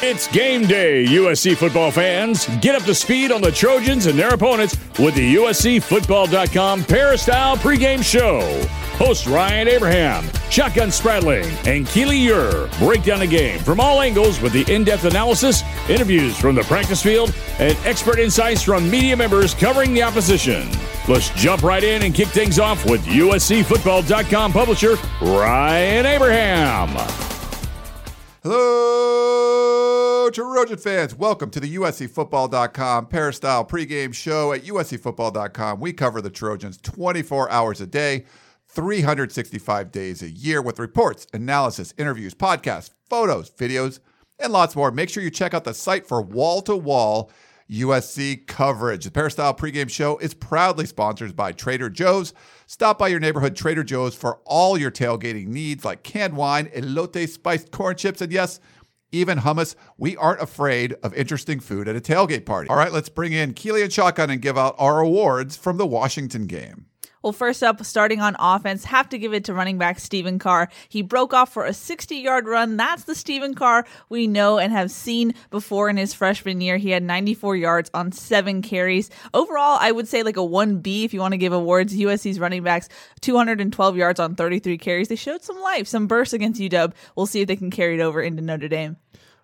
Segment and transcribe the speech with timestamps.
[0.00, 2.46] It's game day, USC football fans.
[2.60, 8.04] Get up to speed on the Trojans and their opponents with the USCFootball.com Peristyle pregame
[8.04, 8.40] show.
[8.96, 14.40] Host Ryan Abraham, Shotgun Spratling, and Keely Eure break down the game from all angles
[14.40, 19.16] with the in depth analysis, interviews from the practice field, and expert insights from media
[19.16, 20.68] members covering the opposition.
[21.08, 27.37] Let's jump right in and kick things off with USCFootball.com publisher Ryan Abraham.
[28.50, 31.14] Hello, Trojan fans.
[31.14, 35.80] Welcome to the USCFootball.com Peristyle pregame show at USCFootball.com.
[35.80, 38.24] We cover the Trojans 24 hours a day,
[38.68, 44.00] 365 days a year with reports, analysis, interviews, podcasts, photos, videos,
[44.38, 44.90] and lots more.
[44.90, 47.30] Make sure you check out the site for wall to wall
[47.70, 49.04] USC coverage.
[49.04, 52.32] The Peristyle pregame show is proudly sponsored by Trader Joe's.
[52.70, 57.26] Stop by your neighborhood Trader Joe's for all your tailgating needs like canned wine, elote
[57.26, 58.60] spiced corn chips, and yes,
[59.10, 59.74] even hummus.
[59.96, 62.68] We aren't afraid of interesting food at a tailgate party.
[62.68, 65.86] All right, let's bring in Keely and Shotgun and give out our awards from the
[65.86, 66.87] Washington game.
[67.22, 70.68] Well, first up, starting on offense, have to give it to running back Stephen Carr.
[70.88, 72.76] He broke off for a 60 yard run.
[72.76, 76.76] That's the Stephen Carr we know and have seen before in his freshman year.
[76.76, 79.10] He had 94 yards on seven carries.
[79.34, 81.94] Overall, I would say like a 1B if you want to give awards.
[81.94, 82.88] USC's running backs,
[83.20, 85.08] 212 yards on 33 carries.
[85.08, 86.92] They showed some life, some bursts against UW.
[87.16, 88.96] We'll see if they can carry it over into Notre Dame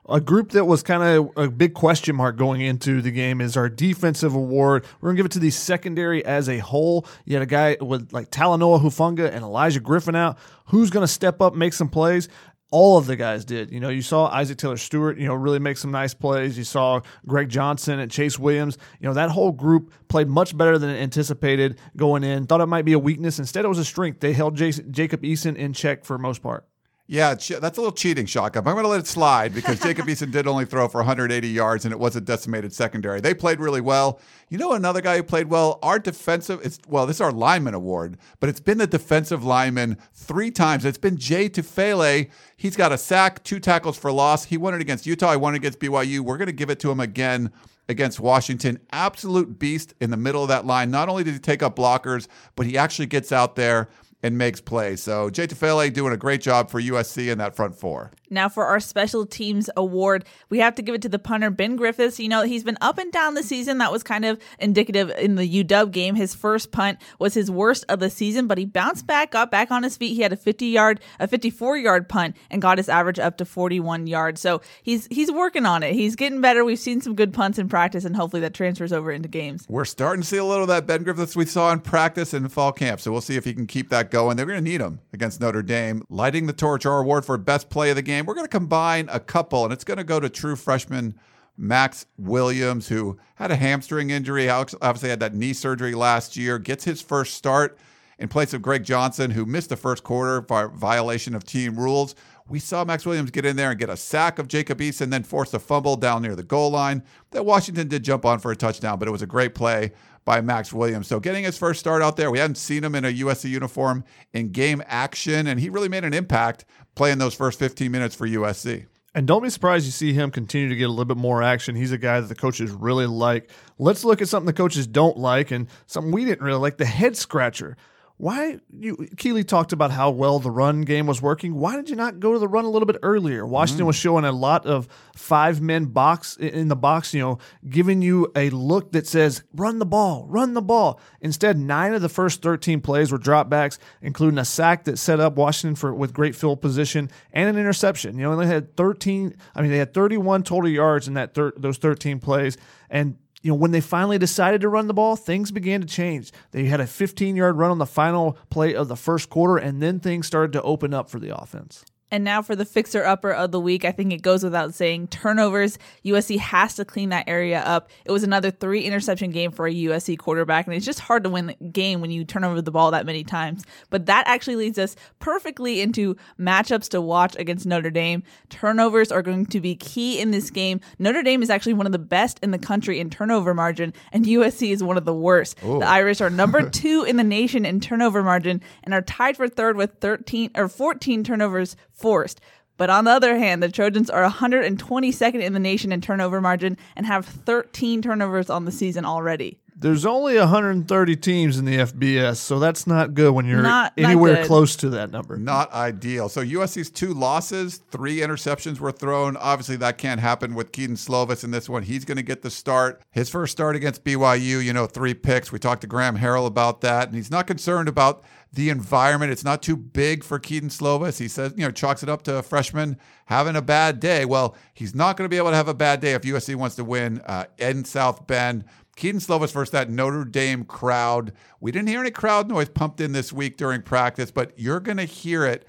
[0.09, 3.57] a group that was kind of a big question mark going into the game is
[3.57, 4.85] our defensive award.
[5.01, 7.07] We're gonna give it to the secondary as a whole.
[7.25, 10.39] You had a guy with like Talanoa Hufanga and Olaijah Griffin out.
[10.67, 12.29] Who's gonna step up, make some plays?
[12.75, 13.71] all of the guys did.
[13.71, 16.59] You know, you saw Isaac Taylor Stewart, you know, really make some nice plays.
[16.59, 18.79] You saw Greg Johnson and Chase Williams.
[18.99, 22.47] You know, that whole group played much better than anticipated going in.
[22.47, 23.39] Thought it might be a weakness.
[23.39, 24.19] Instead, it was a strength.
[24.19, 26.67] They held Jason, Jacob Eason in check for most part.
[27.07, 28.67] Yeah, that's a little cheating, Shotgun.
[28.67, 31.85] I'm going to let it slide because Jacob Eason did only throw for 180 yards
[31.85, 33.21] and it was a decimated secondary.
[33.21, 34.21] They played really well.
[34.49, 37.75] You know, another guy who played well, our defensive, it's well, this is our lineman
[37.75, 40.87] award, but it's been the defensive lineman three times.
[40.87, 42.31] It's been Jay Tufele.
[42.57, 44.47] He's got a sack, two tackles for loss.
[44.47, 45.33] He won it against Utah.
[45.33, 46.21] He won it against BYU.
[46.21, 47.53] We're going to give it to him again
[47.87, 48.79] against Washington.
[48.93, 50.91] Absolute beast in the middle of that line.
[50.91, 53.91] Not only did he take up blockers, but he actually gets out there
[54.25, 55.03] and makes plays.
[55.03, 58.11] So Jay Tufele doing a great job for USC in that front four.
[58.31, 61.77] Now, for our special teams award, we have to give it to the punter, Ben
[61.77, 62.19] Griffiths.
[62.19, 63.79] You know, he's been up and down the season.
[63.79, 66.15] That was kind of indicative in the UW game.
[66.15, 69.71] His first punt was his worst of the season, but he bounced back, got back
[69.71, 70.15] on his feet.
[70.15, 73.45] He had a 50 yard, a 54 yard punt and got his average up to
[73.45, 74.41] 41 yards.
[74.41, 75.95] So he's he's working on it.
[75.95, 76.65] He's getting better.
[76.65, 79.67] We've seen some good punts in practice, and hopefully that transfers over into games.
[79.69, 82.51] We're starting to see a little of that Ben Griffiths we saw in practice and
[82.51, 83.01] fall camp.
[83.01, 84.37] So we'll see if he can keep that going.
[84.37, 86.03] They're going to need him against Notre Dame.
[86.09, 88.14] Lighting the torch, our award for best play of the game.
[88.23, 91.19] We're going to combine a couple, and it's going to go to true freshman
[91.57, 96.85] Max Williams, who had a hamstring injury, obviously had that knee surgery last year, gets
[96.85, 97.79] his first start
[98.19, 102.15] in place of Greg Johnson, who missed the first quarter by violation of team rules.
[102.49, 105.23] We saw Max Williams get in there and get a sack of Jacob Eason, then
[105.23, 108.57] force a fumble down near the goal line that Washington did jump on for a
[108.57, 109.93] touchdown, but it was a great play
[110.25, 111.07] by Max Williams.
[111.07, 114.05] So getting his first start out there, we hadn't seen him in a USC uniform
[114.33, 116.65] in game action, and he really made an impact
[116.95, 118.87] playing those first 15 minutes for USC.
[119.15, 121.77] And don't be surprised you see him continue to get a little bit more action.
[121.77, 123.51] He's a guy that the coaches really like.
[123.79, 126.85] Let's look at something the coaches don't like and something we didn't really like the
[126.85, 127.77] head scratcher
[128.17, 131.57] why you Keely talked about how well the run game was working.
[131.57, 133.45] Why did you not go to the run a little bit earlier?
[133.45, 133.89] Washington mm.
[133.89, 134.87] was showing a lot of
[135.17, 139.81] five men box in the box, you know, giving you a look that says run
[139.81, 141.01] the ball, run the ball.
[141.21, 145.35] Instead, nine of the first 13 plays were dropbacks, including a sack that set up
[145.35, 148.17] Washington for with great field position and an interception.
[148.17, 151.55] You know, they had 13, I mean they had 31 total yards in that thir-
[151.57, 152.57] those 13 plays
[152.89, 156.33] and you know, when they finally decided to run the ball, things began to change.
[156.53, 159.83] They had a 15 yard run on the final play of the first quarter, and
[159.83, 161.85] then things started to open up for the offense.
[162.15, 165.09] And now for the fixer upper of the week, I think it goes without saying
[165.09, 165.81] turnovers.
[166.05, 167.91] USC has to clean that area up.
[168.05, 171.31] It was another three interception game for a USC quarterback, and it's just hard to
[171.31, 173.65] win the game when you turn over the ball that many times.
[173.91, 178.23] But that actually leads us perfectly into matchups to watch against Notre Dame.
[178.49, 180.81] Turnovers are going to be key in this game.
[181.01, 184.25] Notre Dame is actually one of the best in the country in turnover margin, and
[184.25, 185.59] USC is one of the worst.
[185.65, 185.81] Ooh.
[185.81, 189.49] The Irish are number two in the nation in turnover margin and are tied for
[189.49, 192.43] third with 13 or 14 turnovers forced.
[192.77, 196.77] But on the other hand, the Trojans are 122nd in the nation in turnover margin
[196.97, 199.59] and have 13 turnovers on the season already.
[199.77, 204.35] There's only 130 teams in the FBS, so that's not good when you're not, anywhere
[204.35, 205.37] not close to that number.
[205.37, 206.29] Not ideal.
[206.29, 209.37] So USC's two losses, three interceptions were thrown.
[209.37, 211.83] Obviously, that can't happen with Kedon Slovis in this one.
[211.83, 213.03] He's going to get the start.
[213.11, 215.51] His first start against BYU, you know, three picks.
[215.51, 218.23] We talked to Graham Harrell about that, and he's not concerned about
[218.55, 219.33] the environment.
[219.33, 221.19] It's not too big for Kedon Slovis.
[221.19, 224.25] He says, you know, chalks it up to a freshman having a bad day.
[224.25, 226.77] Well, he's not going to be able to have a bad day if USC wants
[226.77, 228.65] to win uh, in South Bend.
[228.97, 231.33] Kedon Slovis versus that Notre Dame crowd.
[231.61, 234.99] We didn't hear any crowd noise pumped in this week during practice, but you're going
[234.99, 235.67] to hear it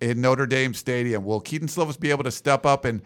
[0.00, 1.24] in Notre Dame Stadium.
[1.24, 3.02] Will Kedon Slovis be able to step up and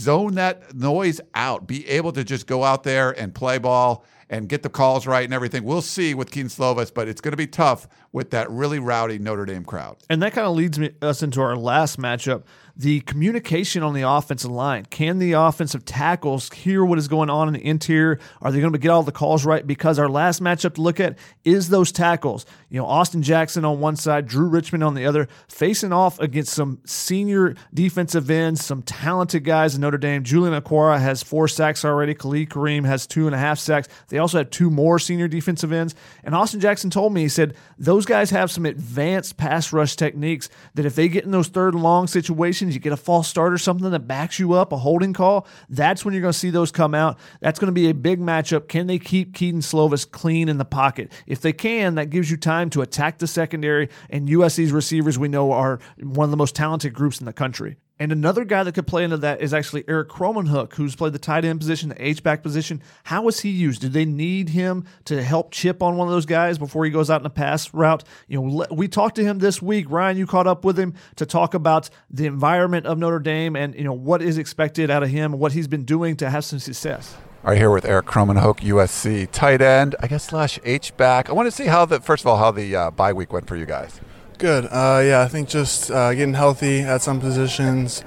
[0.00, 4.48] zone that noise out, be able to just go out there and play ball and
[4.48, 5.64] get the calls right and everything.
[5.64, 9.18] We'll see with Kedon Slovis, but it's going to be tough with that really rowdy
[9.18, 9.96] Notre Dame crowd.
[10.08, 12.44] And that kind of leads me, us into our last matchup
[12.80, 14.86] the communication on the offensive line.
[14.86, 18.18] Can the offensive tackles hear what is going on in the interior?
[18.40, 19.66] Are they going to get all the calls right?
[19.66, 22.46] Because our last matchup to look at is those tackles.
[22.70, 26.54] You know, Austin Jackson on one side, Drew Richmond on the other, facing off against
[26.54, 30.22] some senior defensive ends, some talented guys in Notre Dame.
[30.22, 32.14] Julian Okwara has four sacks already.
[32.14, 33.88] Khalid Kareem has two and a half sacks.
[34.08, 35.94] They also have two more senior defensive ends.
[36.24, 40.48] And Austin Jackson told me, he said, those guys have some advanced pass rush techniques
[40.74, 43.52] that if they get in those third and long situations, you get a false start
[43.52, 46.50] or something that backs you up, a holding call, that's when you're going to see
[46.50, 47.18] those come out.
[47.40, 48.68] That's going to be a big matchup.
[48.68, 51.12] Can they keep Kedon Slovis clean in the pocket?
[51.26, 53.88] If they can, that gives you time to attack the secondary.
[54.08, 57.76] And USC's receivers, we know, are one of the most talented groups in the country.
[58.00, 61.18] And another guy that could play into that is actually Erik Krommenhoek, who's played the
[61.18, 62.82] tight end position, the H back position.
[63.04, 63.82] How is he used?
[63.82, 67.10] Do they need him to help chip on one of those guys before he goes
[67.10, 68.02] out in a pass route?
[68.26, 69.84] You know, we talked to him this week.
[69.90, 73.74] Ryan, you caught up with him to talk about the environment of Notre Dame and
[73.74, 76.58] you know what is expected out of him, what he's been doing to have some
[76.58, 77.18] success.
[77.44, 81.28] All right, here with Erik Krommenhoek, USC tight end, I guess slash H back.
[81.28, 83.46] I want to see how the first of all how the uh, bye week went
[83.46, 84.00] for you guys.
[84.40, 84.64] Good.
[84.70, 88.02] Uh, yeah, I think just uh, getting healthy at some positions,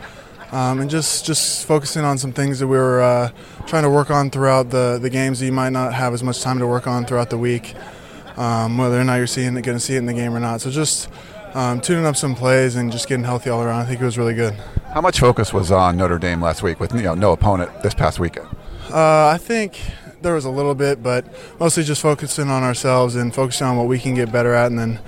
[0.52, 3.32] um, and just just focusing on some things that we were uh,
[3.68, 6.42] trying to work on throughout the the games that you might not have as much
[6.42, 7.76] time to work on throughout the week,
[8.36, 10.60] um, whether or not you're seeing going to see it in the game or not.
[10.62, 11.08] So just
[11.54, 13.82] um, tuning up some plays and just getting healthy all around.
[13.82, 14.56] I think it was really good.
[14.92, 17.94] How much focus was on Notre Dame last week with you know no opponent this
[17.94, 18.48] past weekend?
[18.92, 19.80] Uh, I think
[20.24, 21.28] there was a little bit, but
[21.60, 24.80] mostly just focusing on ourselves and focusing on what we can get better at, and
[24.80, 25.00] then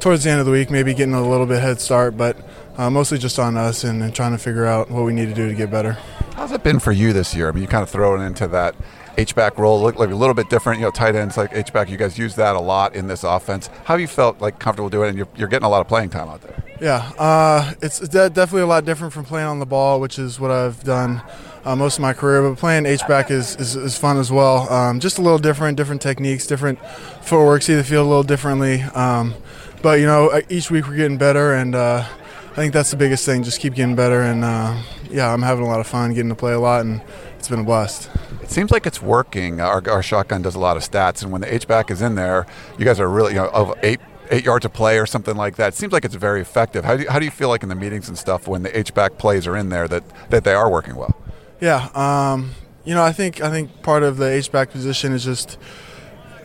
[0.00, 2.36] towards the end of the week, maybe getting a little bit head start, but
[2.76, 5.34] uh, mostly just on us and, and, trying to figure out what we need to
[5.34, 5.92] do to get better.
[6.34, 7.48] How's it been for you this year?
[7.48, 8.74] I mean, you kind of throw it into that
[9.18, 10.80] H-back role, look like a little bit different.
[10.80, 13.68] You know, tight ends like H-back, you guys use that a lot in this offense.
[13.84, 15.08] How have you felt like comfortable doing it?
[15.10, 16.62] And you're, you're getting a lot of playing time out there.
[16.80, 20.50] Yeah, uh, it's definitely a lot different from playing on the ball, which is what
[20.50, 21.22] I've done
[21.64, 22.46] uh, most of my career.
[22.46, 24.70] But playing H-back is, is, is fun as well.
[24.70, 26.78] Um, just a little different, different techniques, different
[27.22, 28.82] footwork, see the field a little differently.
[28.82, 29.34] Um,
[29.82, 32.96] but you know, uh, each week we're getting better, and uh, I think that's the
[32.96, 33.42] biggest thing.
[33.42, 34.80] Just keep getting better, and uh,
[35.10, 37.00] yeah, I'm having a lot of fun getting to play a lot, and
[37.38, 38.10] it's been a blast.
[38.42, 39.60] It seems like it's working.
[39.60, 42.14] Our, our shotgun does a lot of stats, and when the H back is in
[42.14, 42.46] there,
[42.78, 45.56] you guys are really you know of eight eight yards of play or something like
[45.56, 45.68] that.
[45.68, 46.84] It seems like it's very effective.
[46.84, 48.76] How do you, how do you feel like in the meetings and stuff when the
[48.76, 51.16] H back plays are in there that that they are working well?
[51.60, 52.52] Yeah, um,
[52.84, 55.58] you know, I think I think part of the H back position is just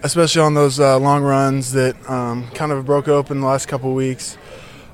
[0.03, 3.93] especially on those uh, long runs that um, kind of broke open the last couple
[3.93, 4.37] weeks.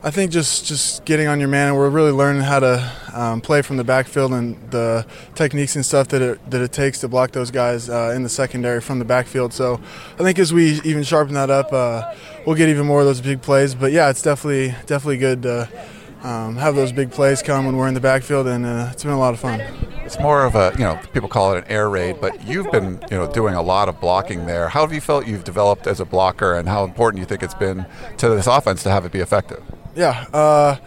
[0.03, 3.41] I think just, just getting on your man, and we're really learning how to um,
[3.41, 7.07] play from the backfield and the techniques and stuff that it, that it takes to
[7.07, 9.53] block those guys uh, in the secondary from the backfield.
[9.53, 9.81] So
[10.19, 12.13] I think as we even sharpen that up, uh,
[12.45, 13.73] we'll get even more of those big plays.
[13.73, 15.67] But yeah, it's definitely definitely good to
[16.27, 19.13] um, have those big plays come when we're in the backfield, and uh, it's been
[19.13, 19.61] a lot of fun.
[20.03, 22.99] It's more of a, you know, people call it an air raid, but you've been,
[23.09, 24.67] you know, doing a lot of blocking there.
[24.67, 27.53] How have you felt you've developed as a blocker, and how important you think it's
[27.53, 27.85] been
[28.17, 29.63] to this offense to have it be effective?
[29.95, 30.77] Yeah, uh,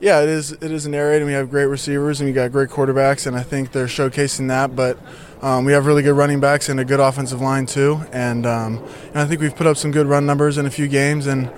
[0.00, 0.50] yeah, it is.
[0.50, 3.28] It is an air raid, and we have great receivers, and we got great quarterbacks,
[3.28, 4.74] and I think they're showcasing that.
[4.74, 4.98] But
[5.42, 8.84] um, we have really good running backs and a good offensive line too, and, um,
[9.10, 11.52] and I think we've put up some good run numbers in a few games, and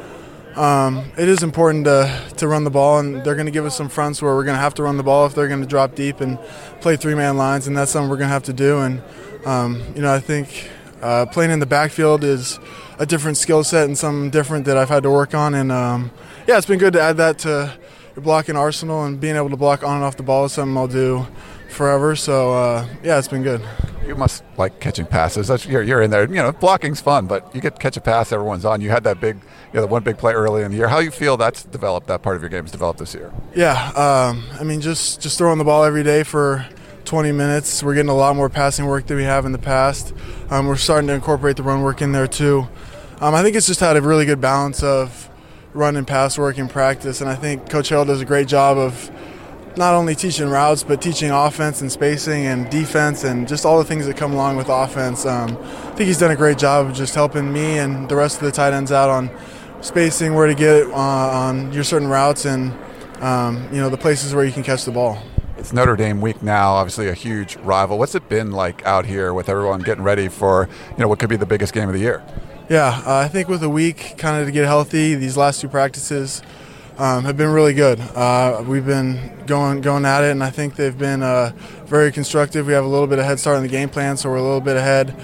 [0.57, 3.77] um, it is important to, to run the ball, and they're going to give us
[3.77, 5.67] some fronts where we're going to have to run the ball if they're going to
[5.67, 6.39] drop deep and
[6.81, 8.79] play three man lines, and that's something we're going to have to do.
[8.79, 9.03] And,
[9.45, 10.71] um, you know, I think
[11.03, 12.59] uh, playing in the backfield is
[12.99, 15.55] a different skill set and something different that I've had to work on.
[15.55, 16.11] And, um,
[16.47, 17.77] yeah, it's been good to add that to
[18.15, 20.77] your blocking arsenal, and being able to block on and off the ball is something
[20.77, 21.27] I'll do
[21.75, 22.17] forever.
[22.17, 23.61] So, uh, yeah, it's been good.
[24.07, 25.49] You must like catching passes.
[25.49, 26.29] That's, you're, you're in there.
[26.29, 28.81] You know, blocking's fun, but you get to catch a pass, everyone's on.
[28.81, 30.89] You had that big, you know, the one big play early in the year.
[30.89, 32.07] How you feel that's developed?
[32.07, 33.33] That part of your game has developed this year.
[33.55, 36.67] Yeah, um, I mean, just just throwing the ball every day for
[37.05, 37.83] 20 minutes.
[37.83, 40.15] We're getting a lot more passing work than we have in the past.
[40.51, 42.69] Um, we're starting to incorporate the run work in there too.
[43.21, 45.31] Um, I think it's just had a really good balance of
[45.73, 48.77] run and pass work in practice, and I think Coach Harrell does a great job
[48.77, 49.11] of
[49.77, 53.85] not only teaching routes but teaching offense and spacing and defense and just all the
[53.85, 55.27] things that come along with offense.
[55.27, 58.37] Um, I think he's done a great job of just helping me and the rest
[58.37, 59.31] of the tight ends out on
[59.85, 62.73] spacing, where to get it uh, on your certain routes, and
[63.21, 65.23] um, you know the places where you can catch the ball.
[65.57, 67.99] It's Notre Dame week now, obviously a huge rival.
[67.99, 71.29] What's it been like out here with everyone getting ready for you know what could
[71.29, 72.23] be the biggest game of the year?
[72.69, 75.69] Yeah, uh, I think with a week kind of to get healthy, these last two
[75.69, 76.43] practices
[76.99, 78.01] um, have been really good.
[78.01, 81.53] Uh, we've been going going at it, and I think they've been uh,
[81.87, 82.67] very constructive.
[82.67, 84.43] We have a little bit of head start in the game plan, so we're a
[84.43, 85.15] little bit ahead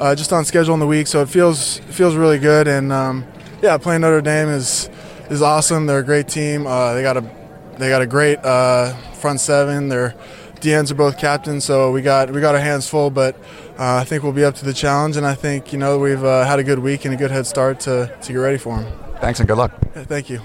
[0.00, 1.06] uh, just on schedule in the week.
[1.06, 3.24] So it feels it feels really good, and um,
[3.62, 4.90] yeah, playing Notre Dame is
[5.28, 5.86] is awesome.
[5.86, 6.66] They're a great team.
[6.66, 7.30] Uh, they got a
[7.78, 9.88] they got a great uh, front seven.
[9.88, 10.14] Their
[10.56, 13.36] DNs are both captains, so we got we got our hands full, but.
[13.78, 16.20] Uh, I think we'll be up to the challenge, and I think you know we've
[16.20, 18.92] had a good week and a good head start to, to get ready for them.
[19.22, 19.72] Thanks and good luck.
[19.96, 20.42] Yeah, thank you.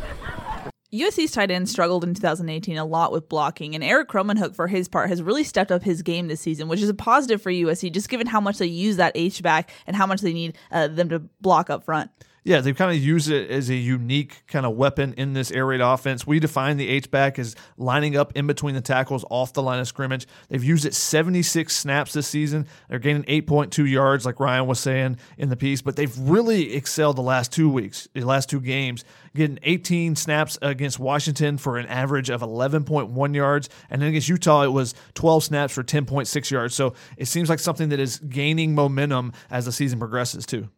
[0.93, 4.87] USC's tight end struggled in 2018 a lot with blocking, and Erik Krommenhoek, for his
[4.87, 7.91] part, has really stepped up his game this season, which is a positive for USC,
[7.91, 10.87] just given how much they use that H back and how much they need uh,
[10.87, 12.11] them to block up front
[12.45, 15.65] yeah, they've kind of used it as a unique kind of weapon in this air
[15.65, 16.27] raid offense.
[16.27, 19.79] We define the H back as lining up in between the tackles off the line
[19.79, 20.27] of scrimmage.
[20.47, 22.67] They've used it 76 snaps this season.
[22.87, 27.15] They're gaining 8.2 yards, like Ryan was saying in the piece, but they've really excelled
[27.15, 31.87] the last two weeks, the last two games, getting 18 snaps against Washington for an
[31.87, 33.69] average of 11.1 yards.
[33.89, 36.75] And then against Utah, it was 12 snaps for 10.6 yards.
[36.75, 40.69] So it seems like something that is gaining momentum as the season progresses, too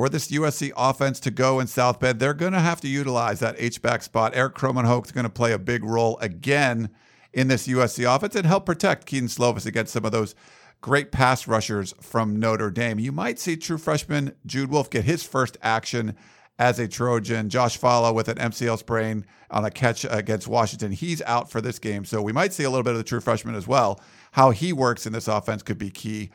[0.00, 3.40] for this USC offense to go in South Bend, they're going to have to utilize
[3.40, 4.34] that H-back spot.
[4.34, 6.88] Erik Krommenhoek is going to play a big role again
[7.34, 10.34] in this USC offense and help protect Kedon Slovis against some of those
[10.80, 12.98] great pass rushers from Notre Dame.
[12.98, 16.16] You might see true freshman Jude Wolfe get his first action
[16.58, 17.50] as a Trojan.
[17.50, 20.92] Josh Falo with an MCL sprain on a catch against Washington.
[20.92, 22.06] He's out for this game.
[22.06, 24.00] So we might see a little bit of the true freshman as well.
[24.32, 26.30] How he works in this offense could be key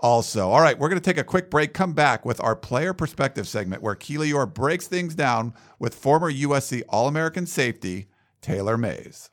[0.00, 0.50] also.
[0.50, 3.46] All right, we're going to take a quick break, come back with our player perspective
[3.46, 8.08] segment where Keely Eure breaks things down with former USC All American safety
[8.40, 9.30] Taylor Mays.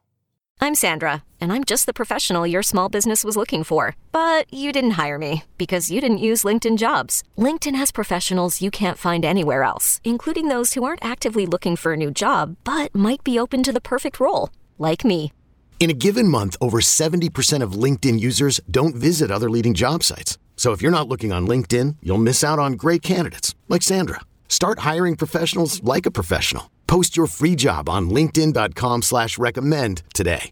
[0.60, 3.96] I'm Sandra, and I'm just the professional your small business was looking for.
[4.12, 7.24] But you didn't hire me because you didn't use LinkedIn jobs.
[7.38, 11.94] LinkedIn has professionals you can't find anywhere else, including those who aren't actively looking for
[11.94, 15.32] a new job but might be open to the perfect role, like me.
[15.80, 20.40] In a given month, over 70% of LinkedIn users don't visit other leading job sites.
[20.58, 24.20] So if you're not looking on LinkedIn, you'll miss out on great candidates like Sandra.
[24.50, 26.70] Start hiring professionals like a professional.
[26.88, 30.52] Post your free job on LinkedIn.com slash recommend today.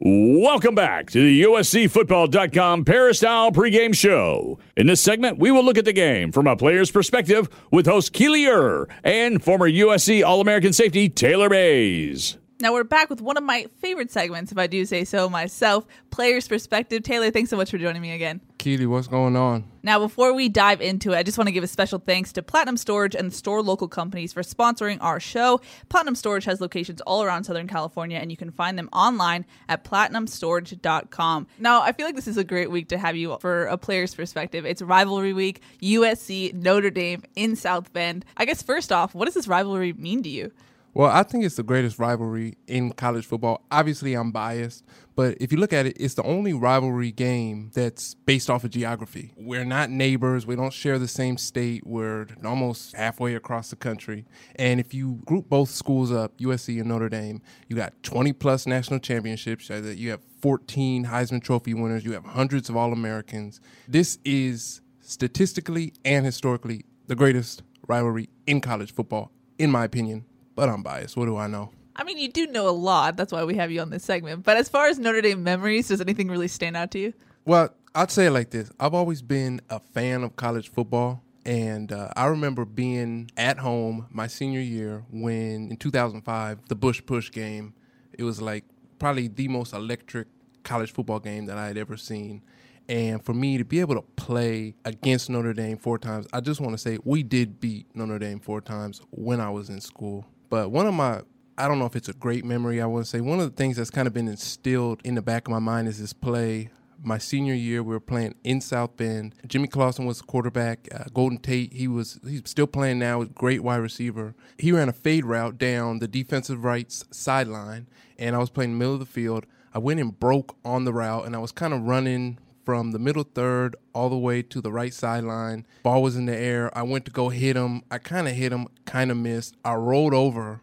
[0.00, 4.60] Welcome back to the USCFootball.com Peristyle pregame show.
[4.76, 8.12] In this segment, we will look at the game from a player's perspective with host
[8.12, 12.36] Keely Eure and former USC All American safety Taylor Mays.
[12.60, 15.86] Now we're back with one of my favorite segments, if I do say so myself,
[16.10, 17.04] Player's Perspective.
[17.04, 18.40] Taylor, thanks so much for joining me again.
[18.58, 19.62] Keely, what's going on?
[19.84, 22.42] Now, before we dive into it, I just want to give a special thanks to
[22.42, 25.60] Platinum Storage and the store local companies for sponsoring our show.
[25.88, 29.84] Platinum Storage has locations all around Southern California, and you can find them online at
[29.84, 31.46] platinumstorage.com.
[31.60, 34.16] Now, I feel like this is a great week to have you for a player's
[34.16, 34.66] perspective.
[34.66, 38.24] It's rivalry week, USC, Notre Dame in South Bend.
[38.36, 40.50] I guess, first off, what does this rivalry mean to you?
[40.98, 43.64] Well, I think it's the greatest rivalry in college football.
[43.70, 48.14] Obviously, I'm biased, but if you look at it, it's the only rivalry game that's
[48.14, 49.30] based off of geography.
[49.36, 54.26] We're not neighbors, we don't share the same state, we're almost halfway across the country.
[54.56, 58.66] And if you group both schools up, USC and Notre Dame, you got 20 plus
[58.66, 63.60] national championships, you have 14 Heisman Trophy winners, you have hundreds of All Americans.
[63.86, 70.24] This is statistically and historically the greatest rivalry in college football, in my opinion
[70.58, 71.16] but I'm biased.
[71.16, 71.70] What do I know?
[71.94, 73.16] I mean, you do know a lot.
[73.16, 74.42] That's why we have you on this segment.
[74.42, 77.12] But as far as Notre Dame memories, does anything really stand out to you?
[77.44, 81.22] Well, I'd say it like this I've always been a fan of college football.
[81.46, 87.00] And uh, I remember being at home my senior year when in 2005, the Bush
[87.06, 87.72] Push game,
[88.12, 88.64] it was like
[88.98, 90.26] probably the most electric
[90.64, 92.42] college football game that I had ever seen.
[92.88, 96.60] And for me to be able to play against Notre Dame four times, I just
[96.60, 100.26] want to say we did beat Notre Dame four times when I was in school.
[100.48, 101.22] But one of my
[101.58, 102.80] I don't know if it's a great memory.
[102.80, 105.22] I want to say one of the things that's kind of been instilled in the
[105.22, 106.70] back of my mind is this play.
[107.02, 109.34] My senior year, we were playing in South Bend.
[109.46, 110.88] Jimmy Clausen was the quarterback.
[110.92, 113.24] Uh, Golden Tate, he was he's still playing now.
[113.24, 114.34] Great wide receiver.
[114.56, 117.88] He ran a fade route down the defensive rights sideline,
[118.18, 119.44] and I was playing middle of the field.
[119.74, 122.38] I went and broke on the route, and I was kind of running
[122.68, 125.66] from the middle third all the way to the right sideline.
[125.82, 126.70] Ball was in the air.
[126.76, 127.80] I went to go hit him.
[127.90, 129.56] I kind of hit him, kind of missed.
[129.64, 130.60] I rolled over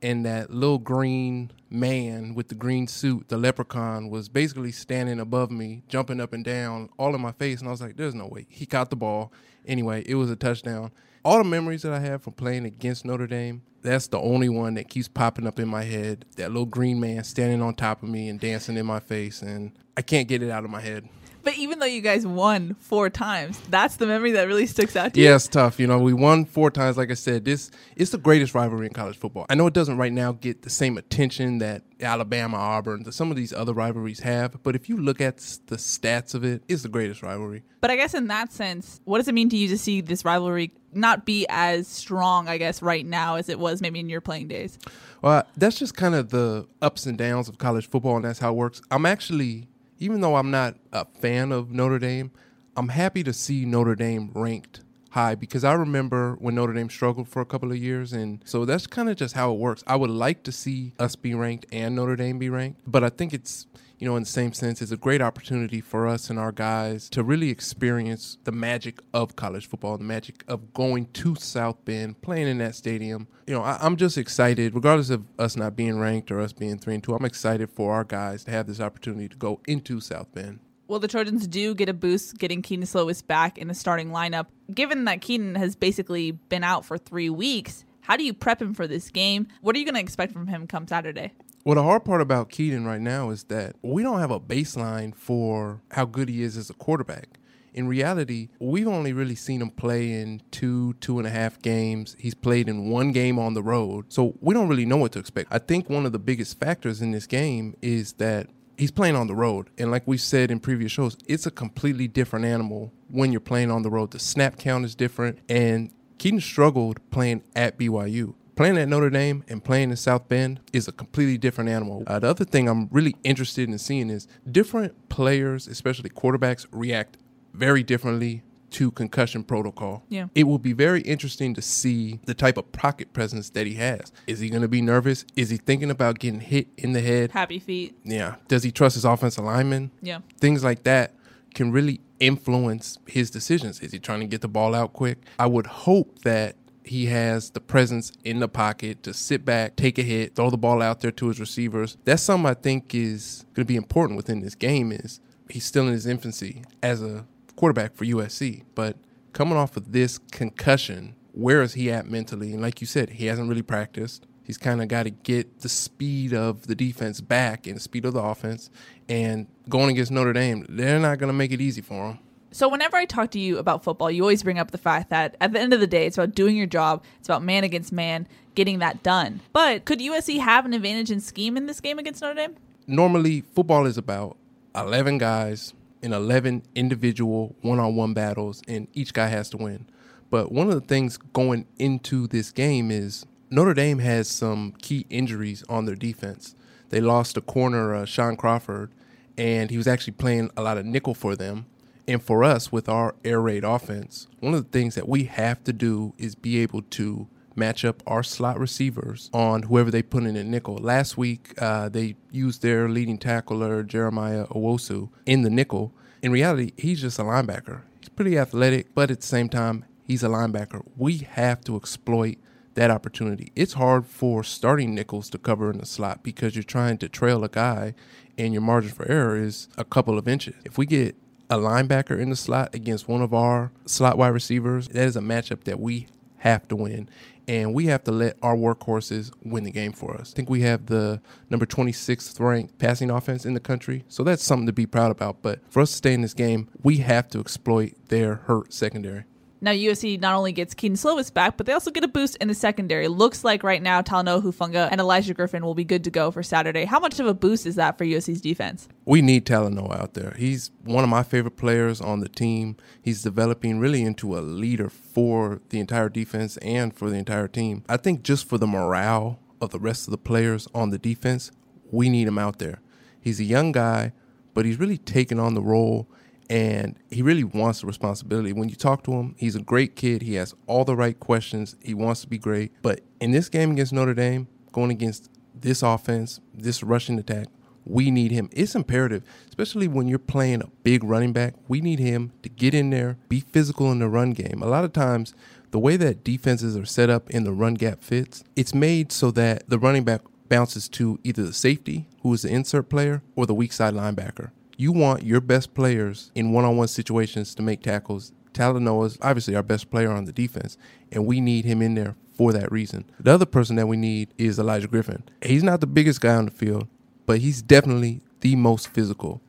[0.00, 5.50] and that little green man with the green suit, the leprechaun, was basically standing above
[5.50, 7.58] me, jumping up and down, all in my face.
[7.58, 8.46] And I was like, there's no way.
[8.48, 9.32] He caught the ball.
[9.66, 10.92] Anyway, it was a touchdown.
[11.24, 14.74] All the memories that I have from playing against Notre Dame, that's the only one
[14.74, 16.24] that keeps popping up in my head.
[16.36, 19.42] That little green man standing on top of me and dancing in my face.
[19.42, 21.08] And I can't get it out of my head.
[21.48, 25.14] But even though you guys won four times, that's the memory that really sticks out
[25.14, 25.28] to you.
[25.28, 25.80] Yeah, it's tough.
[25.80, 26.98] You know, we won four times.
[26.98, 29.46] Like I said, this it's the greatest rivalry in college football.
[29.48, 33.38] I know it doesn't right now get the same attention that Alabama, Auburn, some of
[33.38, 34.62] these other rivalries have.
[34.62, 35.38] But if you look at
[35.68, 37.62] the stats of it, it's the greatest rivalry.
[37.80, 40.26] But I guess in that sense, what does it mean to you to see this
[40.26, 44.20] rivalry not be as strong, I guess, right now as it was maybe in your
[44.20, 44.78] playing days?
[45.22, 48.50] Well, that's just kind of the ups and downs of college football, and that's how
[48.50, 48.82] it works.
[48.90, 49.66] I'm actually
[49.98, 52.30] even though I'm not a fan of Notre Dame,
[52.76, 57.28] I'm happy to see Notre Dame ranked high because I remember when Notre Dame struggled
[57.28, 58.12] for a couple of years.
[58.12, 59.82] And so that's kind of just how it works.
[59.86, 63.08] I would like to see us be ranked and Notre Dame be ranked, but I
[63.08, 63.66] think it's
[63.98, 67.08] you know, in the same sense, it's a great opportunity for us and our guys
[67.10, 72.20] to really experience the magic of college football, the magic of going to South Bend,
[72.22, 73.26] playing in that stadium.
[73.46, 76.78] You know, I, am just excited, regardless of us not being ranked or us being
[76.78, 77.14] three and two.
[77.14, 80.60] I'm excited for our guys to have this opportunity to go into South Bend.
[80.86, 84.46] Well, the Trojans do get a boost getting Keenan Slovis back in the starting lineup.
[84.72, 88.72] Given that Keenan has basically been out for three weeks, how do you prep him
[88.72, 89.48] for this game?
[89.60, 91.32] What are you going to expect from him come Saturday?
[91.64, 95.14] Well, the hard part about Kedon right now is that we don't have a baseline
[95.14, 97.38] for how good he is as a quarterback.
[97.74, 102.16] In reality, we've only really seen him play in two, two and a half games.
[102.18, 104.06] He's played in one game on the road.
[104.08, 105.48] So we don't really know what to expect.
[105.52, 109.26] I think one of the biggest factors in this game is that he's playing on
[109.26, 109.68] the road.
[109.76, 113.70] And like we've said in previous shows, it's a completely different animal when you're playing
[113.70, 114.12] on the road.
[114.12, 115.38] The snap count is different.
[115.48, 120.58] And Kedon struggled playing at BYU playing at Notre Dame and playing in South Bend
[120.72, 122.02] is a completely different animal.
[122.08, 127.18] Uh, the other thing I'm really interested in seeing is different players, especially quarterbacks, react
[127.54, 130.02] very differently to concussion protocol.
[130.08, 130.26] Yeah.
[130.34, 134.10] It will be very interesting to see the type of pocket presence that he has.
[134.26, 135.24] Is he going to be nervous?
[135.36, 137.30] Is he thinking about getting hit in the head?
[137.30, 137.96] Happy feet.
[138.02, 138.34] Yeah.
[138.48, 139.92] Does he trust his offensive lineman?
[140.02, 140.18] Yeah.
[140.40, 141.14] Things like that
[141.54, 143.80] can really influence his decisions.
[143.80, 145.18] Is he trying to get the ball out quick?
[145.38, 146.56] I would hope that
[146.88, 150.58] he has the presence in the pocket to sit back, take a hit, throw the
[150.58, 151.96] ball out there to his receivers.
[152.04, 154.92] That's something I think is going to be important within this game.
[154.92, 158.96] Is he's still in his infancy as a quarterback for USC, but
[159.32, 162.52] coming off of this concussion, where is he at mentally?
[162.52, 164.26] And like you said, he hasn't really practiced.
[164.42, 168.06] He's kind of got to get the speed of the defense back and the speed
[168.06, 168.70] of the offense.
[169.08, 172.18] And going against Notre Dame, they're not going to make it easy for him.
[172.50, 175.36] So whenever I talk to you about football, you always bring up the fact that
[175.40, 177.04] at the end of the day, it's about doing your job.
[177.18, 179.40] It's about man against man, getting that done.
[179.52, 182.56] But could USC have an advantage in scheme in this game against Notre Dame?
[182.86, 184.36] Normally, football is about
[184.74, 189.86] 11 guys in 11 individual one-on-one battles, and each guy has to win.
[190.30, 195.06] But one of the things going into this game is Notre Dame has some key
[195.10, 196.54] injuries on their defense.
[196.88, 198.90] They lost a corner, uh, Shaun Crawford,
[199.36, 201.66] and he was actually playing a lot of nickel for them
[202.08, 205.62] and for us, with our air raid offense, one of the things that we have
[205.64, 210.24] to do is be able to match up our slot receivers on whoever they put
[210.24, 210.76] in a nickel.
[210.76, 215.92] Last week, uh, they used their leading tackler, Jeremiah Owusu, in the nickel.
[216.22, 217.82] In reality, he's just a linebacker.
[218.00, 220.86] He's pretty athletic, but at the same time, he's a linebacker.
[220.96, 222.38] We have to exploit
[222.72, 223.52] that opportunity.
[223.54, 227.44] It's hard for starting nickels to cover in the slot because you're trying to trail
[227.44, 227.94] a guy
[228.38, 230.54] and your margin for error is a couple of inches.
[230.64, 231.16] If we get
[231.50, 235.20] a linebacker in the slot against one of our slot wide receivers, that is a
[235.20, 236.06] matchup that we
[236.38, 237.08] have to win.
[237.46, 240.32] And we have to let our workhorses win the game for us.
[240.34, 244.04] I think we have the number 26th ranked passing offense in the country.
[244.08, 245.40] So that's something to be proud about.
[245.40, 249.24] But for us to stay in this game, we have to exploit their hurt secondary.
[249.60, 252.48] Now USC not only gets Kedon Slovis back, but they also get a boost in
[252.48, 253.08] the secondary.
[253.08, 256.42] Looks like right now Talanoa Hufanga and Olaijah Griffin will be good to go for
[256.42, 256.84] Saturday.
[256.84, 258.88] How much of a boost is that for USC's defense?
[259.04, 260.34] We need Talanoa out there.
[260.38, 262.76] He's one of my favorite players on the team.
[263.02, 267.82] He's developing really into a leader for the entire defense and for the entire team.
[267.88, 271.50] I think just for the morale of the rest of the players on the defense,
[271.90, 272.80] we need him out there.
[273.20, 274.12] He's a young guy,
[274.54, 276.08] but he's really taken on the role
[276.50, 278.52] and he really wants the responsibility.
[278.52, 280.22] When you talk to him, he's a great kid.
[280.22, 281.76] He has all the right questions.
[281.82, 282.72] He wants to be great.
[282.82, 287.48] But in this game against Notre Dame, going against this offense, this rushing attack,
[287.84, 288.50] we need him.
[288.52, 291.54] It's imperative, especially when you're playing a big running back.
[291.68, 294.62] We need him to get in there, be physical in the run game.
[294.62, 295.34] A lot of times,
[295.70, 299.30] the way that defenses are set up in the run gap fits, it's made so
[299.32, 303.46] that the running back bounces to either the safety, who is the insert player, or
[303.46, 304.50] the weak side linebacker.
[304.80, 308.30] You want your best players in one on one situations to make tackles.
[308.52, 310.78] Talanoa is obviously our best player on the defense,
[311.10, 313.04] and we need him in there for that reason.
[313.18, 315.24] The other person that we need is Olaijah Griffin.
[315.42, 316.86] He's not the biggest guy on the field,
[317.26, 319.42] but he's definitely the most physical.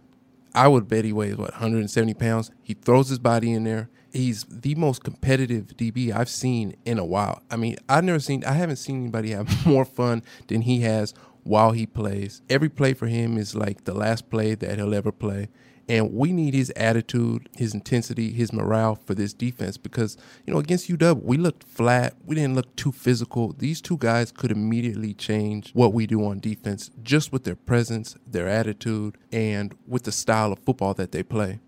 [0.55, 2.49] I would bet he weighs, what, 170 pounds?
[2.63, 3.87] He throws his body in there.
[4.11, 7.43] He's the most competitive DB I've seen in a while.
[7.51, 11.13] I mean, I've never seen, I haven't seen anybody have more fun than he has
[11.43, 12.41] while he plays.
[12.49, 15.49] Every play for him is like the last play that he'll ever play.
[15.87, 20.59] And we need his attitude, his intensity, his morale for this defense because, you know,
[20.59, 22.15] against UW, we looked flat.
[22.23, 23.53] We didn't look too physical.
[23.57, 28.15] These two guys could immediately change what we do on defense just with their presence,
[28.27, 31.59] their attitude, and with the style of football that they play.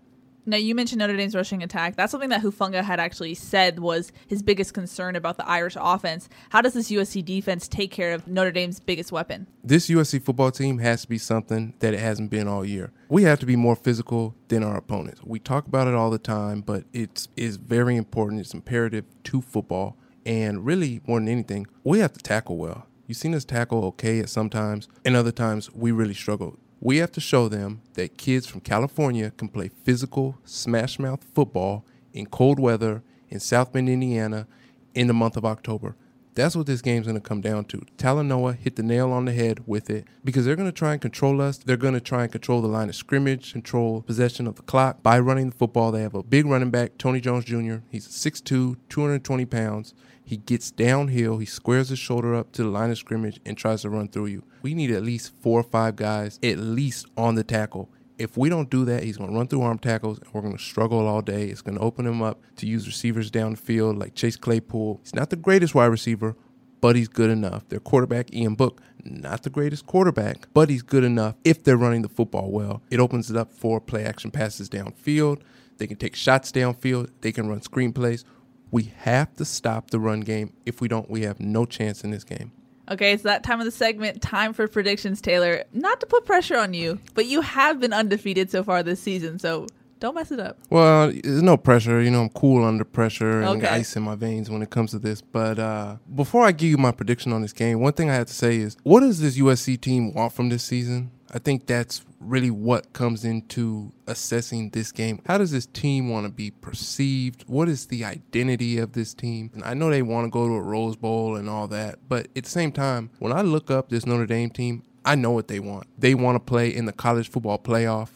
[0.44, 1.94] Now, you mentioned Notre Dame's rushing attack.
[1.94, 6.28] That's something that Hufanga had actually said was his biggest concern about the Irish offense.
[6.50, 9.46] How does this USC defense take care of Notre Dame's biggest weapon?
[9.62, 12.90] This USC football team has to be something that it hasn't been all year.
[13.08, 15.20] We have to be more physical than our opponents.
[15.22, 18.40] We talk about it all the time, but it's is very important.
[18.40, 22.86] It's imperative to football, and really more than anything, we have to tackle well.
[23.06, 26.58] You've seen us tackle okay at sometimes, and other times we really struggle.
[26.84, 31.84] We have to show them that kids from California can play physical, smash mouth football
[32.12, 34.48] in cold weather in South Bend, Indiana
[34.92, 35.94] in the month of October.
[36.34, 37.82] That's what this game's going to come down to.
[37.98, 41.00] Talanoa hit the nail on the head with it because they're going to try and
[41.00, 41.58] control us.
[41.58, 45.04] They're going to try and control the line of scrimmage, control possession of the clock
[45.04, 45.92] by running the football.
[45.92, 47.76] They have a big running back, Tony Jones Jr.
[47.90, 49.94] He's 6'2, 220 pounds.
[50.32, 53.82] He gets downhill, he squares his shoulder up to the line of scrimmage and tries
[53.82, 54.42] to run through you.
[54.62, 57.90] We need at least four or five guys at least on the tackle.
[58.16, 60.56] If we don't do that, he's going to run through arm tackles and we're going
[60.56, 61.48] to struggle all day.
[61.48, 65.00] It's going to open him up to use receivers down the field like Chase Claypool.
[65.02, 66.34] He's not the greatest wide receiver,
[66.80, 67.68] but he's good enough.
[67.68, 72.00] Their quarterback, Ian Book, not the greatest quarterback, but he's good enough if they're running
[72.00, 72.80] the football well.
[72.90, 75.42] It opens it up for play action passes downfield.
[75.76, 77.10] They can take shots downfield.
[77.20, 78.24] They can run screenplays.
[78.72, 80.52] We have to stop the run game.
[80.66, 82.50] If we don't, we have no chance in this game.
[82.90, 84.20] Okay, it's that time of the segment.
[84.22, 85.62] Time for predictions, Taylor.
[85.72, 89.38] Not to put pressure on you, but you have been undefeated so far this season,
[89.38, 89.66] so
[90.00, 90.58] don't mess it up.
[90.68, 92.02] Well, there's no pressure.
[92.02, 93.68] You know, I'm cool under pressure and Okay.
[93.68, 95.20] ice in my veins when it comes to this.
[95.20, 98.26] But uh, before I give you my prediction on this game, one thing I have
[98.26, 101.12] to say is what does this USC team want from this season?
[101.34, 105.20] I think that's really what comes into assessing this game.
[105.26, 107.44] How does this team want to be perceived?
[107.46, 109.50] What is the identity of this team?
[109.54, 112.28] And I know they want to go to a Rose Bowl and all that, but
[112.36, 115.48] at the same time, when I look up this Notre Dame team, I know what
[115.48, 115.86] they want.
[115.98, 118.10] They want to play in the college football playoff.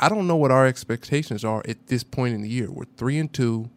[0.00, 2.70] I don't know what our expectations are at this point in the year.
[2.70, 3.70] We're three and two.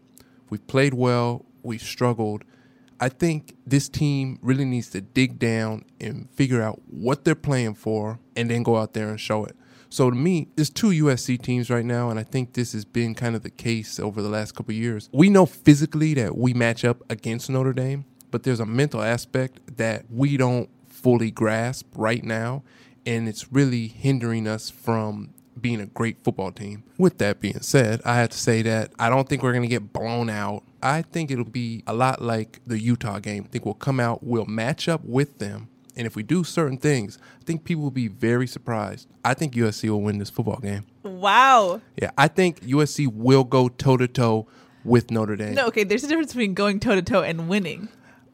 [0.49, 1.45] We've played well.
[1.63, 2.43] We've struggled.
[3.01, 7.73] I think this team really needs to dig down and figure out what they're playing
[7.73, 9.55] for and then go out there and show it.
[9.89, 13.13] So to me, there's two USC teams right now, and I think this has been
[13.13, 15.09] kind of the case over the last couple years.
[15.11, 19.77] We know physically that we match up against Notre Dame, but there's a mental aspect
[19.77, 22.63] that we don't fully grasp right now,
[23.05, 26.83] and it's really hindering us from being a great football team.
[26.97, 29.67] With that being said, I have to say that I don't think we're going to
[29.67, 30.63] get blown out.
[30.83, 33.43] I think it'll be a lot like the Utah game.
[33.45, 35.69] I think we'll come out, we'll match up with them.
[35.95, 39.07] And if we do certain things, I think people will be very surprised.
[39.25, 40.85] I think USC will win this football game.
[41.03, 41.81] Wow.
[42.01, 44.47] Yeah, I think USC will go toe to toe
[44.83, 45.53] with Notre Dame.
[45.55, 47.89] No, okay, there's a difference between going toe to toe and winning.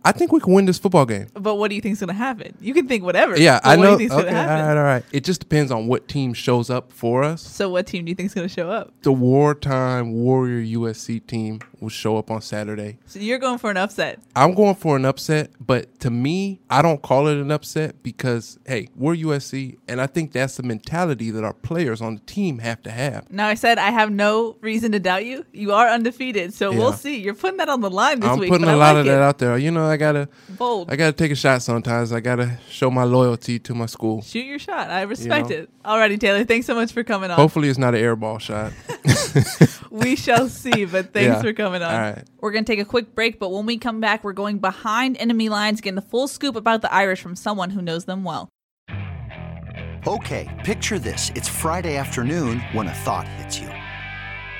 [0.05, 1.27] I think we can win this football game.
[1.33, 2.55] But what do you think is going to happen?
[2.61, 3.37] You can think whatever.
[3.37, 3.97] Yeah, I what know.
[3.97, 5.03] Do you think's okay, all right, all right.
[5.11, 7.41] It just depends on what team shows up for us.
[7.41, 8.93] So what team do you think is going to show up?
[9.01, 12.97] The wartime warrior USC team will show up on Saturday.
[13.05, 14.19] So you're going for an upset.
[14.35, 18.57] I'm going for an upset, but to me, I don't call it an upset because
[18.65, 22.59] hey, we're USC, and I think that's the mentality that our players on the team
[22.59, 23.29] have to have.
[23.31, 25.45] Now I said I have no reason to doubt you.
[25.53, 26.77] You are undefeated, so Yeah.
[26.77, 27.19] we'll see.
[27.19, 28.49] You're putting that on the line this I'm week.
[28.49, 29.57] putting but a I lot like of that out there.
[29.57, 30.91] You know, I gotta, Bold.
[30.91, 32.11] I gotta take a shot sometimes.
[32.11, 34.21] I gotta show my loyalty to my school.
[34.21, 34.89] Shoot your shot.
[34.89, 35.55] I respect know.
[35.55, 35.69] it.
[35.83, 36.43] Alrighty, Taylor.
[36.43, 37.37] Thanks so much for coming on.
[37.37, 38.73] Hopefully, it's not an airball shot.
[39.91, 41.41] we shall see, but thanks Yeah.
[41.41, 41.93] for coming on.
[41.93, 42.23] All right.
[42.41, 45.17] We're going to take a quick break, but when we come back, we're going behind
[45.17, 48.49] enemy lines, getting the full scoop about the Irish from someone who knows them well.
[50.05, 51.31] Okay, picture this.
[51.35, 53.69] It's Friday afternoon when a thought hits you.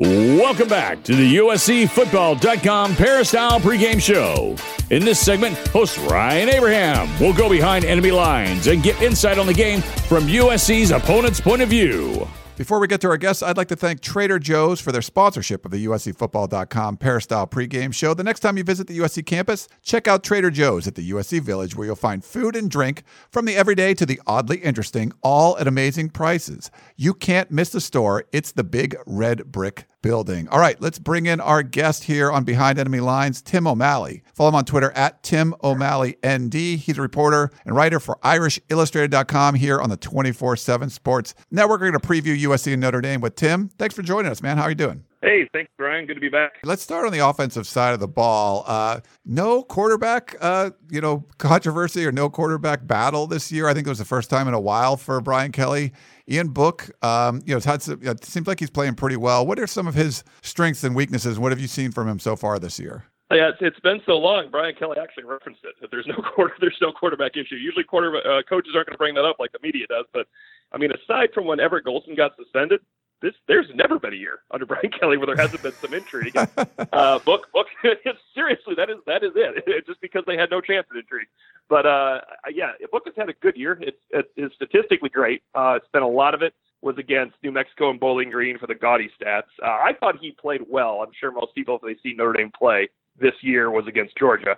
[0.00, 4.56] Welcome back to the USCFootball.com Peristyle pregame show.
[4.88, 9.46] In this segment, host Ryan Abraham will go behind enemy lines and get insight on
[9.46, 12.26] the game from USC's opponent's point of view.
[12.56, 15.66] Before we get to our guests, I'd like to thank Trader Joe's for their sponsorship
[15.66, 18.14] of the USCFootball.com Peristyle pregame show.
[18.14, 21.42] The next time you visit the USC campus, check out Trader Joe's at the USC
[21.42, 25.58] Village, where you'll find food and drink from the everyday to the oddly interesting, all
[25.58, 26.70] at amazing prices.
[26.96, 28.24] You can't miss the store.
[28.32, 30.48] It's the big red brick building.
[30.48, 34.22] All right, let's bring in our guest here on Behind Enemy Lines, Tim O'Malley.
[34.34, 36.54] Follow him on Twitter at Tim O'Malley ND.
[36.54, 41.80] He's a reporter and writer for IrishIllustrated.com here on the 24 7 Sports Network.
[41.80, 43.68] We're going to preview USC and Notre Dame with Tim.
[43.78, 44.56] Thanks for joining us, man.
[44.56, 45.04] How are you doing?
[45.22, 46.06] Hey, thanks, Brian.
[46.06, 46.52] Good to be back.
[46.64, 48.64] Let's start on the offensive side of the ball.
[48.66, 53.68] Uh, no quarterback, uh, you know, controversy or no quarterback battle this year.
[53.68, 55.92] I think it was the first time in a while for Brian Kelly.
[56.28, 59.46] Ian Book, um, you know, had it seems like he's playing pretty well.
[59.46, 61.38] What are some of his strengths and weaknesses?
[61.38, 63.04] What have you seen from him so far this year?
[63.32, 64.50] Yeah, it's, been so long.
[64.50, 65.76] Brian Kelly actually referenced it.
[65.80, 67.54] That there's no quarter, there's no quarterback issue.
[67.54, 70.06] Usually, quarterback uh, coaches aren't going to bring that up like the media does.
[70.12, 70.26] But
[70.72, 72.80] I mean, aside from when Everett Golson got suspended,
[73.22, 76.36] this there's never been a year under Brian Kelly where there hasn't been some intrigue.
[76.36, 77.66] uh, book, book.
[78.34, 79.86] seriously, that is that is it.
[79.86, 81.28] Just because they had no chance at intrigue.
[81.68, 82.20] But uh,
[82.52, 83.78] yeah, Book has had a good year.
[83.80, 85.42] It's it, it's statistically great.
[85.54, 88.74] Uh, spent a lot of it was against New Mexico and Bowling Green for the
[88.74, 89.42] gaudy stats.
[89.62, 91.02] Uh, I thought he played well.
[91.02, 92.88] I'm sure most people, if they see Notre Dame play
[93.20, 94.56] this year, was against Georgia.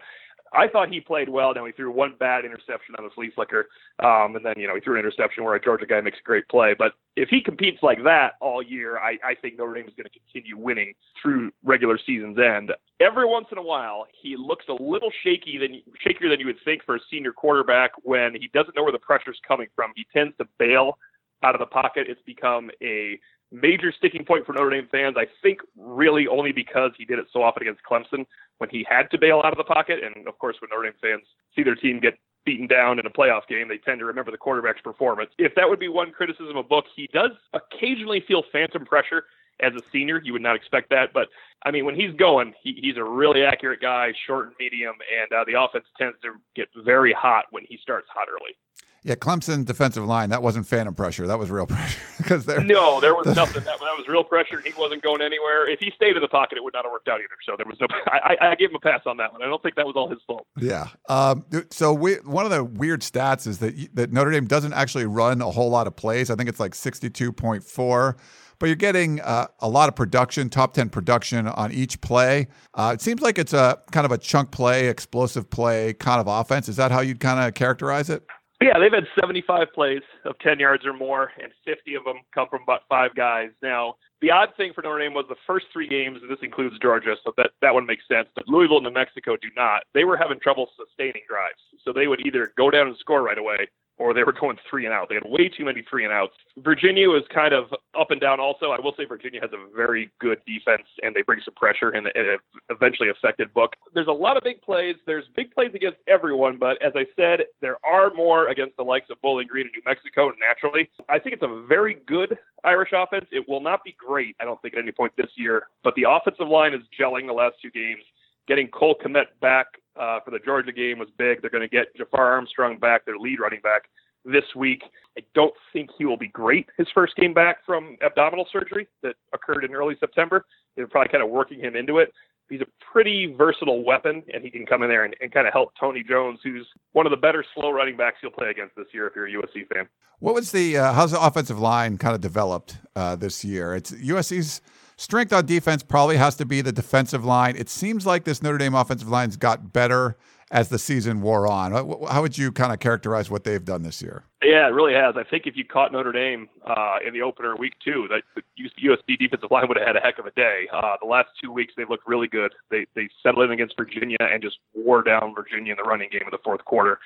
[0.54, 1.54] I thought he played well.
[1.54, 3.68] Now he threw one bad interception on the flea flicker,
[4.00, 6.22] um, and then you know he threw an interception where a Georgia guy makes a
[6.22, 6.74] great play.
[6.78, 10.08] But if he competes like that all year, I, I think Notre Dame is going
[10.10, 12.72] to continue winning through regular season's end.
[13.00, 16.62] Every once in a while, he looks a little shaky than shakier than you would
[16.64, 19.92] think for a senior quarterback when he doesn't know where the pressure's coming from.
[19.96, 20.98] He tends to bail
[21.42, 22.06] out of the pocket.
[22.08, 23.18] It's become a
[23.52, 25.16] major sticking point for Notre Dame fans.
[25.18, 28.26] I think really only because he did it so often against Clemson
[28.58, 30.00] when he had to bail out of the pocket.
[30.02, 33.10] And of course, when Notre Dame fans see their team get beaten down in a
[33.10, 35.30] playoff game, they tend to remember the quarterback's performance.
[35.38, 39.24] If that would be one criticism of Book, he does occasionally feel phantom pressure
[39.60, 40.20] as a senior.
[40.24, 41.28] You would not expect that, but
[41.64, 45.32] I mean, when he's going, he, he's a really accurate guy, short and medium, and
[45.32, 48.56] uh, the offense tends to get very hot when he starts hot early.
[49.04, 51.26] Yeah, Clemson defensive line, that wasn't phantom pressure.
[51.26, 51.98] That was real pressure.
[52.18, 53.64] because they're No, there was nothing.
[53.64, 54.60] That, that was real pressure.
[54.60, 55.68] He wasn't going anywhere.
[55.68, 57.28] If he stayed in the pocket, it would not have worked out either.
[57.44, 57.88] So there was no.
[58.06, 59.42] I, I, I gave him a pass on that one.
[59.42, 60.46] I don't think that was all his fault.
[60.56, 60.88] Yeah.
[61.08, 65.06] Um, so we, one of the weird stats is that that Notre Dame doesn't actually
[65.06, 66.30] run a whole lot of plays.
[66.30, 68.16] I think it's like sixty-two point four.
[68.58, 72.46] But you're getting uh, a lot of production, top 10 production on each play.
[72.74, 76.28] Uh, it seems like it's a kind of a chunk play, explosive play kind of
[76.28, 76.68] offense.
[76.68, 78.24] Is that how you'd kind of characterize it?
[78.62, 82.46] Yeah, they've had 75 plays of 10 yards or more, and 50 of them come
[82.48, 83.50] from about five guys.
[83.60, 86.78] Now, the odd thing for Notre Dame was the first three games, and this includes
[86.78, 89.82] Georgia, so that, that one makes sense, but Louisville and New Mexico do not.
[89.94, 91.58] They were having trouble sustaining drives.
[91.84, 93.66] So they would either go down and score right away,
[93.98, 95.08] or they were going three and out.
[95.08, 96.34] They had way too many three and outs.
[96.58, 97.66] Virginia was kind of
[97.98, 98.70] up and down also.
[98.70, 102.06] I will say Virginia has a very good defense, and they bring some pressure, and
[102.06, 103.74] it eventually affected Book.
[103.94, 104.96] There's a lot of big plays.
[105.06, 109.10] There's big plays against everyone, but as I said, there are more against the likes
[109.10, 110.88] of Bowling Green and New Mexico naturally.
[111.08, 113.26] I think it's a very good Irish offense.
[113.30, 116.06] It will not be great, I don't think, at any point this year, but the
[116.08, 118.02] offensive line is gelling the last two games.
[118.48, 119.66] Getting Cole Komet back
[119.98, 121.40] uh, for the Georgia game was big.
[121.40, 123.88] They're going to get Jafar Armstrong back, their lead running back,
[124.24, 124.82] this week.
[125.18, 129.14] I don't think he will be great his first game back from abdominal surgery that
[129.34, 130.44] occurred in early September.
[130.76, 132.12] They're probably kind of working him into it.
[132.48, 135.54] He's a pretty versatile weapon, and he can come in there and, and kind of
[135.54, 138.86] help Tony Jones, who's one of the better slow running backs you'll play against this
[138.92, 139.88] year if you're a USC fan.
[140.18, 143.74] What was the uh, how's the offensive line kind of developed uh, this year?
[143.74, 144.60] It's USC's
[144.96, 147.56] strength on defense probably has to be the defensive line.
[147.56, 150.16] It seems like this Notre Dame offensive line's got better
[150.52, 151.72] as the season wore on.
[151.72, 154.24] How would you kind of characterize what they've done this year?
[154.42, 155.14] Yeah, it really has.
[155.16, 158.42] I think if you caught Notre Dame uh, in the opener week two, that the
[158.84, 160.68] USC defensive line would have had a heck of a day.
[160.72, 162.52] Uh, the last two weeks they've looked really good.
[162.70, 166.22] They they settled in against Virginia and just wore down Virginia in the running game
[166.22, 166.98] in the fourth quarter.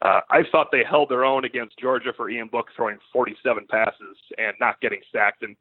[0.00, 4.16] Uh, I thought they held their own against Georgia for Ian Book throwing 47 passes
[4.38, 5.56] and not getting sacked and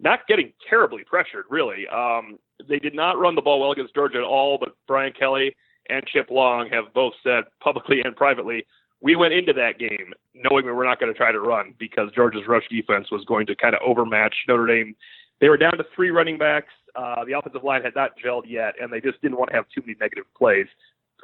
[0.00, 1.44] not getting terribly pressured.
[1.50, 4.58] Really, um, they did not run the ball well against Georgia at all.
[4.58, 5.54] But Brian Kelly
[5.88, 8.66] and Chip Long have both said publicly and privately,
[9.00, 12.10] we went into that game knowing we were not going to try to run because
[12.14, 14.94] Georgia's rush defense was going to kind of overmatch Notre Dame.
[15.40, 16.72] They were down to three running backs.
[16.96, 19.66] Uh, the offensive line had not gelled yet, and they just didn't want to have
[19.72, 20.66] too many negative plays.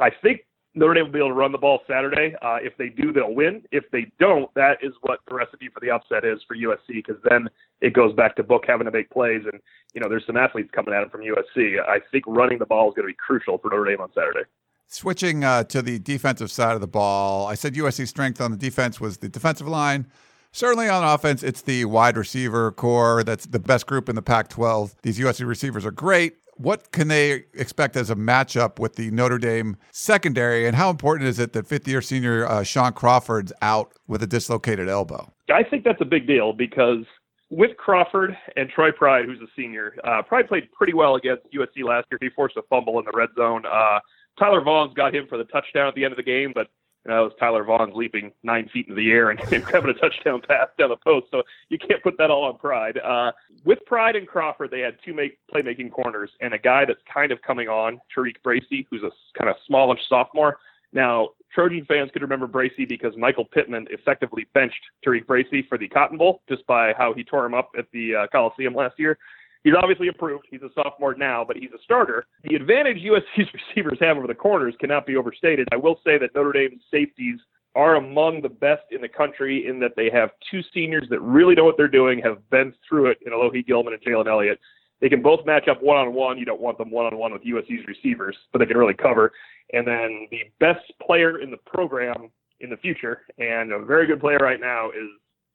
[0.01, 0.43] I think
[0.77, 2.35] Notre Dame will be able to run the ball Saturday.
[2.43, 3.63] Uh, if they do, they'll win.
[3.71, 7.17] If they don't, that is what the recipe for the upset is for USC because
[7.29, 7.49] then
[7.81, 9.43] it goes back to Book having to make plays.
[9.51, 9.61] And,
[9.95, 11.77] you know, there's some athletes coming at him from USC.
[11.81, 14.49] I think running the ball is going to be crucial for Notre Dame on Saturday.
[14.89, 18.57] Switching uh, to the defensive side of the ball, I said USC's strength on the
[18.57, 20.07] defense was the defensive line.
[20.51, 23.25] Certainly on offense, it's the wide receiver core.
[23.25, 24.95] That's the best group in the Pac 12.
[25.03, 29.39] These USC receivers are great what can they expect as a matchup with the Notre
[29.39, 34.23] Dame secondary, and how important is it that fifth-year senior uh, Shaun Crawford's out with
[34.23, 35.33] a dislocated elbow?
[35.53, 37.05] I think that's a big deal because
[37.51, 41.85] with Crawford and Troy Pride, who's a senior, uh, Pride played pretty well against USC
[41.85, 42.19] last year.
[42.21, 43.65] He forced a fumble in the red zone.
[43.67, 44.01] Uh,
[44.39, 46.69] Tyler Vaughns got him for the touchdown at the end of the game, but
[47.07, 50.41] it was Tyler Vaughns leaping nine feet into the air and, and grabbing a touchdown
[50.47, 51.27] pass down the post.
[51.31, 52.99] So you can't put that all on Pride.
[52.99, 53.33] Uh,
[53.65, 57.33] with Pride and Crawford, they had two make playmaking corners and a guy that's kind
[57.33, 60.59] of coming on, TaRiq Bracy, who's a kind of smallish sophomore.
[60.93, 65.89] Now, Trojan fans could remember Bracy because Michael Pittman effectively benched TaRiq Bracy for the
[65.89, 69.19] Cotton Bowl just by how he tore him up at the uh, Coliseum last year.
[69.65, 70.45] He's obviously improved.
[70.51, 72.27] He's a sophomore now, but he's a starter.
[72.45, 75.67] The advantage USC's receivers have over the corners cannot be overstated.
[75.73, 77.41] I will say that Notre Dame's safeties
[77.75, 81.55] are among the best in the country in that they have two seniors that really
[81.55, 84.61] know what they're doing, have been through it in Alohi Gilman and Jalen Elliott.
[85.01, 86.39] They can both match up one on one.
[86.39, 89.33] You don't want them one on one with USC's receivers, but they can really cover.
[89.73, 94.21] And then the best player in the program in the future, and a very good
[94.21, 95.09] player right now, is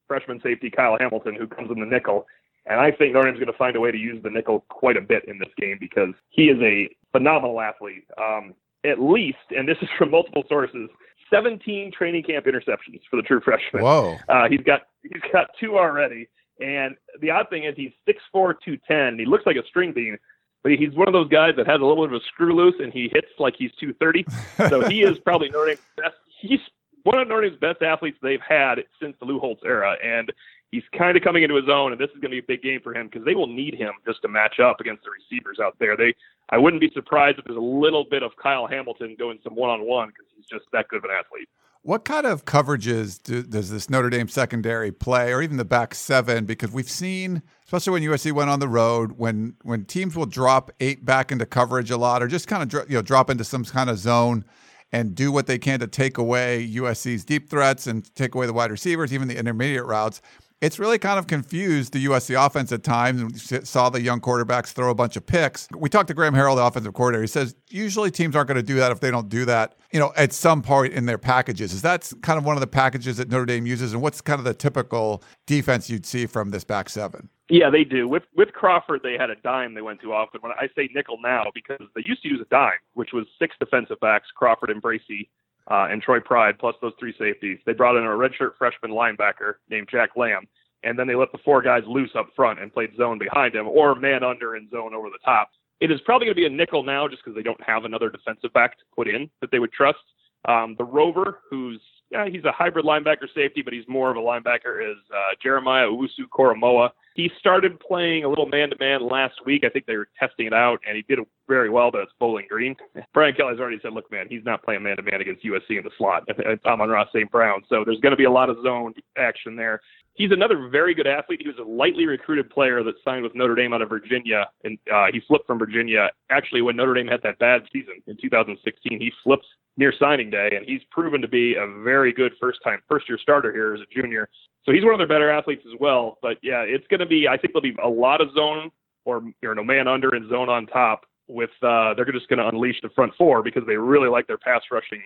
[0.06, 2.26] freshman safety Kyle Hamilton, who comes in the nickel.
[2.66, 4.96] And I think Notre Dame's going to find a way to use the nickel quite
[4.96, 8.04] a bit in this game because he is a phenomenal athlete.
[8.18, 10.88] Um, at least, and this is from multiple sources,
[11.30, 13.82] 17 training camp interceptions for the true freshman.
[13.82, 14.16] Whoa!
[14.28, 16.28] Uh, he's got he's got two already.
[16.60, 19.18] And the odd thing is he's 6'4", 210.
[19.18, 20.18] He looks like a string bean,
[20.62, 22.74] but he's one of those guys that has a little bit of a screw loose
[22.78, 24.26] and he hits like he's 230.
[24.68, 26.16] So he is probably Notre Dame's best.
[26.40, 26.60] He's
[27.04, 29.96] one of Notre Dame's best athletes they've had since the Lou Holtz era.
[30.04, 30.30] And
[30.70, 32.62] he's kind of coming into his own, and this is going to be a big
[32.62, 35.58] game for him because they will need him just to match up against the receivers
[35.58, 35.96] out there.
[35.96, 36.14] They,
[36.50, 40.08] I wouldn't be surprised if there's a little bit of Kyle Hamilton going some one-on-one
[40.08, 41.48] because he's just that good of an athlete.
[41.82, 45.94] What kind of coverages do, does this Notre Dame secondary play, or even the back
[45.94, 46.44] seven?
[46.44, 50.70] Because we've seen, especially when USC went on the road, when when teams will drop
[50.80, 53.64] eight back into coverage a lot, or just kind of you know drop into some
[53.64, 54.44] kind of zone
[54.92, 58.52] and do what they can to take away USC's deep threats and take away the
[58.52, 60.20] wide receivers, even the intermediate routes
[60.60, 63.20] it's really kind of confused the USC offense at times.
[63.20, 65.68] And saw the young quarterbacks throw a bunch of picks.
[65.76, 67.22] We talked to Graham Harrell, the offensive coordinator.
[67.22, 69.98] He says usually teams aren't going to do that if they don't do that, you
[69.98, 71.72] know, at some point in their packages.
[71.72, 73.92] Is that kind of one of the packages that Notre Dame uses?
[73.92, 77.28] And what's kind of the typical defense you'd see from this back seven?
[77.48, 78.06] Yeah, they do.
[78.06, 80.40] With with Crawford, they had a dime they went to often.
[80.40, 83.56] When I say nickel now, because they used to use a dime, which was six
[83.58, 85.28] defensive backs, Crawford and Bracy,
[85.70, 87.58] uh, and Troy Pride, plus those three safeties.
[87.64, 90.46] They brought in a redshirt freshman linebacker named Jack Lamb,
[90.82, 93.68] and then they let the four guys loose up front and played zone behind him,
[93.68, 95.50] or man under and zone over the top.
[95.80, 98.10] It is probably going to be a nickel now, just because they don't have another
[98.10, 99.98] defensive back to put in that they would trust.
[100.46, 104.20] Um, the Rover, who's yeah, he's a hybrid linebacker safety, but he's more of a
[104.20, 106.90] linebacker, is uh, Jeremiah Owusu Koramoah.
[107.14, 109.62] He started playing a little man to man last week.
[109.64, 112.46] I think they were testing it out, and he did very well, but it's Bowling
[112.48, 112.74] Green.
[113.14, 115.84] Brian Kelly's already said, look, man, he's not playing man to man against USC in
[115.84, 116.28] the slot.
[116.66, 117.30] Amon-Ra St.
[117.30, 117.62] Brown.
[117.68, 119.80] So there's going to be a lot of zone action there.
[120.20, 121.40] He's another very good athlete.
[121.42, 124.78] He was a lightly recruited player that signed with Notre Dame out of Virginia, and
[124.92, 126.10] uh, he flipped from Virginia.
[126.30, 129.46] Actually, when Notre Dame had that bad season in 2016, he flipped
[129.78, 133.18] near signing day, and he's proven to be a very good first time, first year
[133.20, 134.28] starter here as a junior.
[134.64, 136.18] So he's one of their better athletes as well.
[136.20, 137.26] But yeah, it's going to be.
[137.26, 138.70] I think there'll be a lot of zone
[139.06, 141.06] or you know man under and zone on top.
[141.28, 144.36] With uh, they're just going to unleash the front four because they really like their
[144.36, 145.02] pass rushing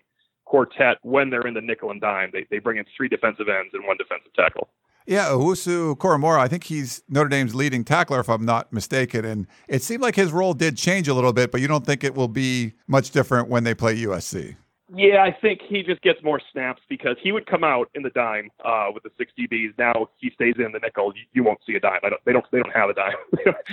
[0.47, 2.30] quartet when they're in the nickel and dime.
[2.32, 4.70] They they bring in three defensive ends and one defensive tackle.
[5.07, 9.24] Yeah, Owusu Koramoah, I think he's Notre Dame's leading tackler, if I'm not mistaken.
[9.24, 12.05] And it seemed like his role did change a little bit, but you don't think
[12.05, 14.57] it will be much different when they play USC.
[14.96, 18.11] Yeah, I think he just gets more snaps because he would come out in the
[18.11, 19.76] dime uh, with the six DBs.
[19.78, 21.12] Now he stays in the nickel.
[21.16, 22.00] You, you won't see a dime.
[22.02, 22.44] Don't, they don't.
[22.52, 23.16] They don't have a dime.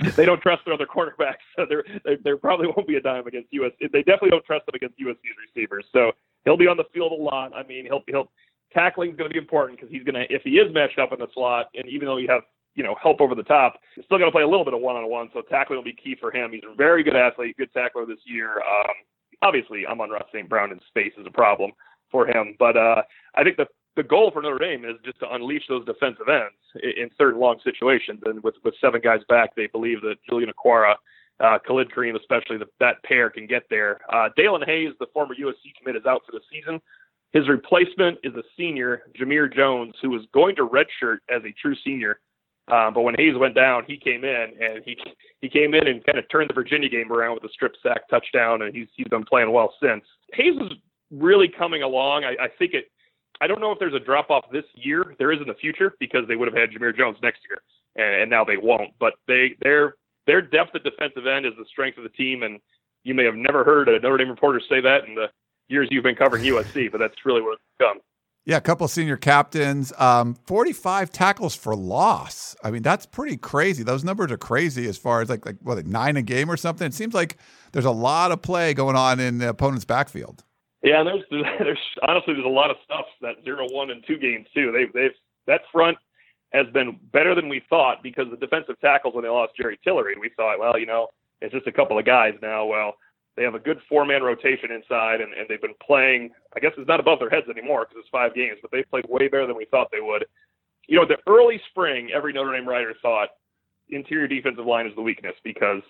[0.15, 1.43] they, don't, trust their other quarterbacks.
[1.55, 3.91] So there, there, there probably won't be a dime against USC.
[3.91, 5.85] They definitely don't trust them against USC's receivers.
[5.91, 6.13] So
[6.45, 7.53] he'll be on the field a lot.
[7.53, 8.31] I mean, he'll he'll
[8.73, 11.11] tackling is going to be important because he's going to if he is matched up
[11.13, 12.41] in the slot, and even though you have
[12.75, 14.81] you know help over the top, he's still going to play a little bit of
[14.81, 15.29] one on one.
[15.33, 16.51] So tackling will be key for him.
[16.51, 18.57] He's a very good athlete, good tackler this year.
[18.57, 18.95] Um,
[19.41, 20.47] obviously, Amon-Ra St.
[20.47, 21.71] Brown in space is a problem
[22.11, 23.01] for him, but uh,
[23.35, 23.67] I think the
[23.97, 27.39] the goal for Notre Dame is just to unleash those defensive ends in, in certain
[27.39, 28.21] long situations.
[28.25, 30.95] And with with seven guys back, they believe that Julian Okwara.
[31.39, 33.99] Uh, Khalid Kareem, especially the, that pair can get there.
[34.13, 36.79] Uh, Daelin Hayes, the former USC commit, is out for the season.
[37.33, 41.75] His replacement is a senior, Jamir Jones, who was going to redshirt as a true
[41.83, 42.19] senior.
[42.67, 44.97] Um, but when Hayes went down, he came in and he
[45.41, 48.07] he came in and kind of turned the Virginia game around with a strip sack
[48.09, 50.03] touchdown, and he's he's been playing well since.
[50.33, 50.77] Hayes is
[51.11, 52.23] really coming along.
[52.23, 52.85] I, I think it.
[53.41, 55.15] I don't know if there's a drop off this year.
[55.17, 57.59] There is in the future because they would have had Jamir Jones next year,
[57.95, 58.91] and, and now they won't.
[58.99, 59.95] But they their
[60.27, 62.59] their depth at defensive end is the strength of the team, and
[63.03, 65.27] you may have never heard a Notre Dame reporter say that in the
[65.71, 67.99] years you've been covering USC, but that's really what it's become.
[68.43, 72.55] Yeah, a couple senior captains, um, 45 tackles for loss.
[72.63, 73.83] I mean, that's pretty crazy.
[73.83, 76.57] Those numbers are crazy as far as like like what, like nine a game or
[76.57, 76.87] something.
[76.87, 77.37] It seems like
[77.71, 80.43] there's a lot of play going on in the opponent's backfield.
[80.81, 81.23] Yeah, and there's
[81.59, 84.71] there's honestly there's a lot of stuff that zero one and two games too.
[84.71, 85.15] They've they've
[85.45, 85.97] that front
[86.51, 90.15] has been better than we thought because the defensive tackles when they lost Jerry Tillery,
[90.19, 91.07] we thought, well, you know,
[91.41, 92.65] it's just a couple of guys now.
[92.65, 92.95] Well,
[93.37, 96.31] they have a good four man rotation inside, and, and they've been playing.
[96.55, 99.05] I guess it's not above their heads anymore because it's five games, but they've played
[99.07, 100.25] way better than we thought they would.
[100.87, 103.29] You know, the early spring, every Notre Dame writer thought
[103.89, 105.81] interior defensive line is the weakness because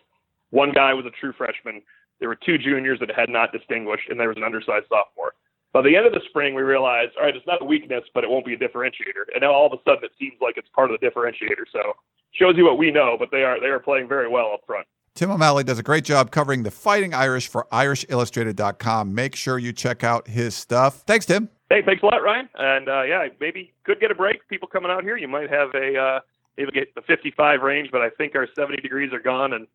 [0.51, 1.81] one guy was a true freshman.
[2.19, 5.33] There were two juniors that had not distinguished, and there was an undersized sophomore.
[5.73, 8.23] By the end of the spring, we realized, all right, it's not a weakness, but
[8.23, 9.31] it won't be a differentiator.
[9.33, 11.65] And now all of a sudden, it seems like it's part of the differentiator.
[11.71, 11.93] So
[12.33, 14.85] shows you what we know, but they are they are playing very well up front.
[15.15, 19.13] Tim O'Malley does a great job covering the Fighting Irish for IrishIllustrated.com.
[19.13, 21.03] Make sure you check out his stuff.
[21.05, 21.49] Thanks, Tim.
[21.69, 22.49] Hey, thanks a lot, Ryan.
[22.55, 24.47] And uh, yeah, maybe could get a break.
[24.47, 26.19] People coming out here, you might have a uh,
[26.57, 29.67] maybe get the 55 range, but I think our 70 degrees are gone, and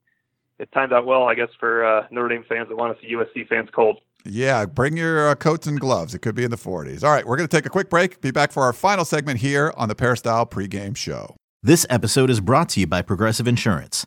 [0.58, 3.14] it timed out well, I guess, for uh, Notre Dame fans that want to see
[3.14, 4.00] USC fans cold.
[4.24, 6.14] Yeah, bring your uh, coats and gloves.
[6.14, 7.04] It could be in the 40s.
[7.04, 8.20] All right, we're going to take a quick break.
[8.20, 11.36] Be back for our final segment here on the Peristyle pregame show.
[11.62, 14.06] This episode is brought to you by Progressive Insurance.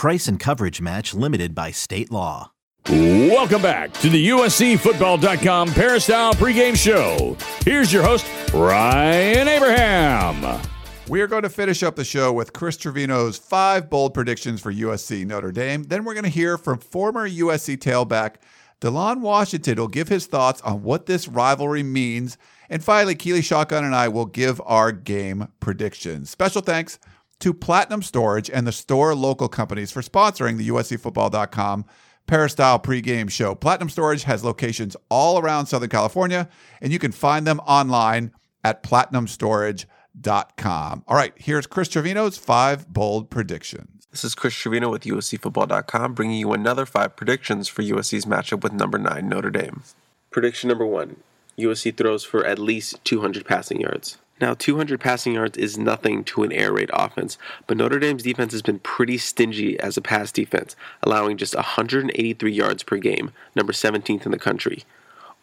[0.00, 2.52] Price and coverage match limited by state law.
[2.88, 7.36] Welcome back to the USCFootball.com Peristyle pregame show.
[7.66, 8.24] Here's your host,
[8.54, 10.62] Ryan Abraham.
[11.06, 14.72] We are going to finish up the show with Chris Trevino's five bold predictions for
[14.72, 15.82] USC Notre Dame.
[15.82, 18.36] Then we're going to hear from former USC tailback
[18.80, 22.38] Delon Washington who will give his thoughts on what this rivalry means.
[22.70, 26.30] And finally, Keely Shotgun and I will give our game predictions.
[26.30, 26.98] Special thanks
[27.40, 31.84] to Platinum Storage and the store local companies for sponsoring the USCFootball.com
[32.30, 33.56] Peristyle pregame show.
[33.56, 36.48] Platinum Storage has locations all around Southern California,
[36.80, 38.30] and you can find them online
[38.62, 41.04] at platinumstorage.com.
[41.08, 44.06] All right, here's Chris Trevino's five bold predictions.
[44.12, 48.74] This is Chris Trevino with USCFootball.com bringing you another five predictions for USC's matchup with
[48.74, 49.82] number nine Notre Dame.
[50.30, 51.16] Prediction number one
[51.58, 54.18] USC throws for at least 200 passing yards.
[54.40, 57.36] Now, 200 passing yards is nothing to an air raid offense,
[57.66, 62.50] but Notre Dame's defense has been pretty stingy as a pass defense, allowing just 183
[62.50, 64.84] yards per game, number 17th in the country.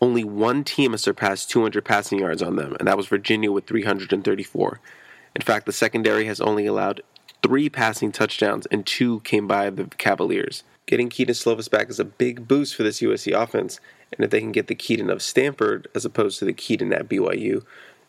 [0.02, 3.68] Only one team has surpassed 200 passing yards on them, and that was Virginia with
[3.68, 4.80] 334.
[5.36, 7.02] In fact, the secondary has only allowed
[7.43, 10.64] three passing touchdowns, and two came by the Cavaliers.
[10.88, 13.80] Getting Kedon Slovis back is a big boost for this USC offense,
[14.16, 17.10] and if they can get the Kedon of Stanford as opposed to the Kedon at
[17.10, 17.64] BYU,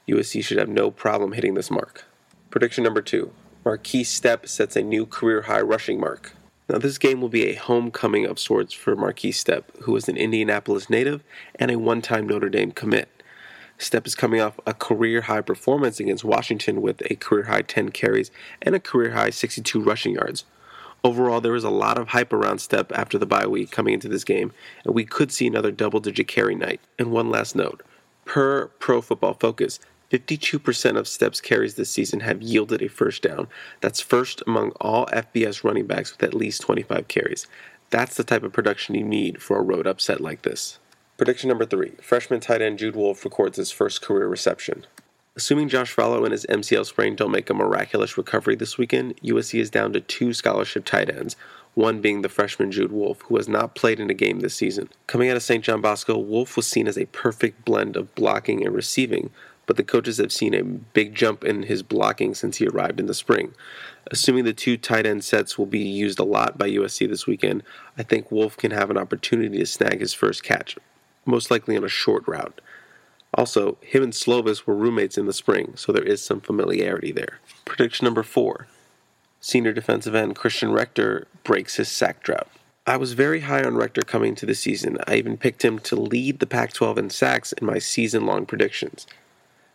[0.08, 2.04] USC should have no problem hitting this mark.
[2.50, 3.30] Prediction number two
[3.64, 6.32] Markese Stepp sets a new career high rushing mark.
[6.68, 10.16] Now, this game will be a homecoming of sorts for Markese Stepp, who is an
[10.16, 11.22] Indianapolis native
[11.54, 13.08] and a one time Notre Dame commit.
[13.78, 17.90] Stepp is coming off a career high performance against Washington with a career high 10
[17.90, 18.30] carries
[18.60, 20.44] and a career high 62 rushing yards.
[21.04, 24.08] Overall, there was a lot of hype around Stepp after the bye week coming into
[24.08, 24.52] this game,
[24.84, 26.80] and we could see another double digit carry night.
[26.98, 27.82] And one last note
[28.24, 29.80] per Pro Football Focus,
[30.10, 33.48] 52% of Stepp's carries this season have yielded a first down.
[33.80, 37.46] That's first among all FBS running backs with at least 25 carries.
[37.90, 40.78] That's the type of production you need for a road upset like this.
[41.18, 44.86] Prediction number three freshman tight end Jude Wolf records his first career reception.
[45.36, 49.60] Assuming Josh Falo and his MCL sprain don't make a miraculous recovery this weekend, USC
[49.60, 51.36] is down to two scholarship tight ends,
[51.74, 54.88] one being the freshman Jude Wolf, who has not played in a game this season.
[55.06, 55.62] Coming out of St.
[55.62, 59.30] John Bosco, Wolf was seen as a perfect blend of blocking and receiving,
[59.68, 63.06] but the coaches have seen a big jump in his blocking since he arrived in
[63.06, 63.54] the spring.
[64.10, 67.62] Assuming the two tight end sets will be used a lot by USC this weekend,
[67.96, 70.76] I think Wolf can have an opportunity to snag his first catch
[71.26, 72.60] most likely on a short route.
[73.34, 77.38] Also, him and Slovis were roommates in the spring, so there is some familiarity there.
[77.66, 78.66] Prediction number four
[79.40, 82.48] Senior defensive end Christian Rector breaks his sack drought.
[82.86, 84.96] I was very high on Rector coming into the season.
[85.06, 88.46] I even picked him to lead the Pac 12 in sacks in my season long
[88.46, 89.06] predictions.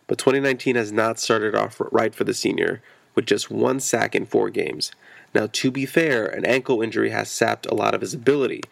[0.06, 2.82] But 2019 has not started off right for the senior,
[3.14, 4.92] with just one sack in four games.
[5.34, 8.62] Now, to be fair, an ankle injury has sapped a lot of his ability,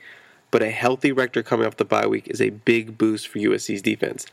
[0.51, 3.83] but a healthy Rector coming off the bye week is a big boost for USC's
[3.83, 4.27] defense.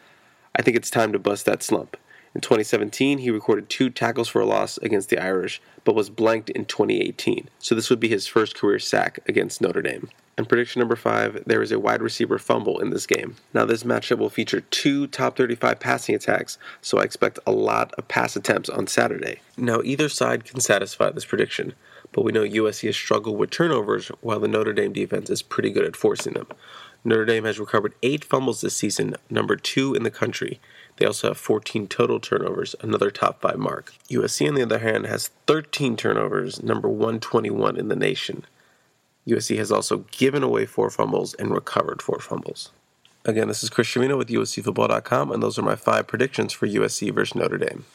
[0.56, 1.95] I think it's time to bust that slump.
[2.36, 6.49] In 2017, he recorded two tackles for a loss against the Irish, but was blanked
[6.49, 7.49] in 2018.
[7.59, 10.09] So this would be his first career sack against Notre Dame.
[10.38, 13.36] And prediction number five there is a wide receiver fumble in this game.
[13.53, 17.93] Now, this matchup will feature two top 35 passing attacks, so I expect a lot
[17.95, 19.41] of pass attempts on Saturday.
[19.57, 21.73] Now, either side can satisfy this prediction
[22.11, 25.71] but we know USC has struggled with turnovers while the Notre Dame defense is pretty
[25.71, 26.47] good at forcing them.
[27.03, 30.59] Notre Dame has recovered eight fumbles this season, number two in the country.
[31.00, 33.93] They also have 14 total turnovers, another top five mark.
[34.10, 38.45] USC, on the other hand, has 13 turnovers, number 121 in the nation.
[39.26, 42.72] USC has also given away four fumbles and recovered four fumbles.
[43.24, 47.14] Again, this is Chris Trevino with USCFootball.com, and those are my five predictions for USC
[47.14, 47.86] versus Notre Dame.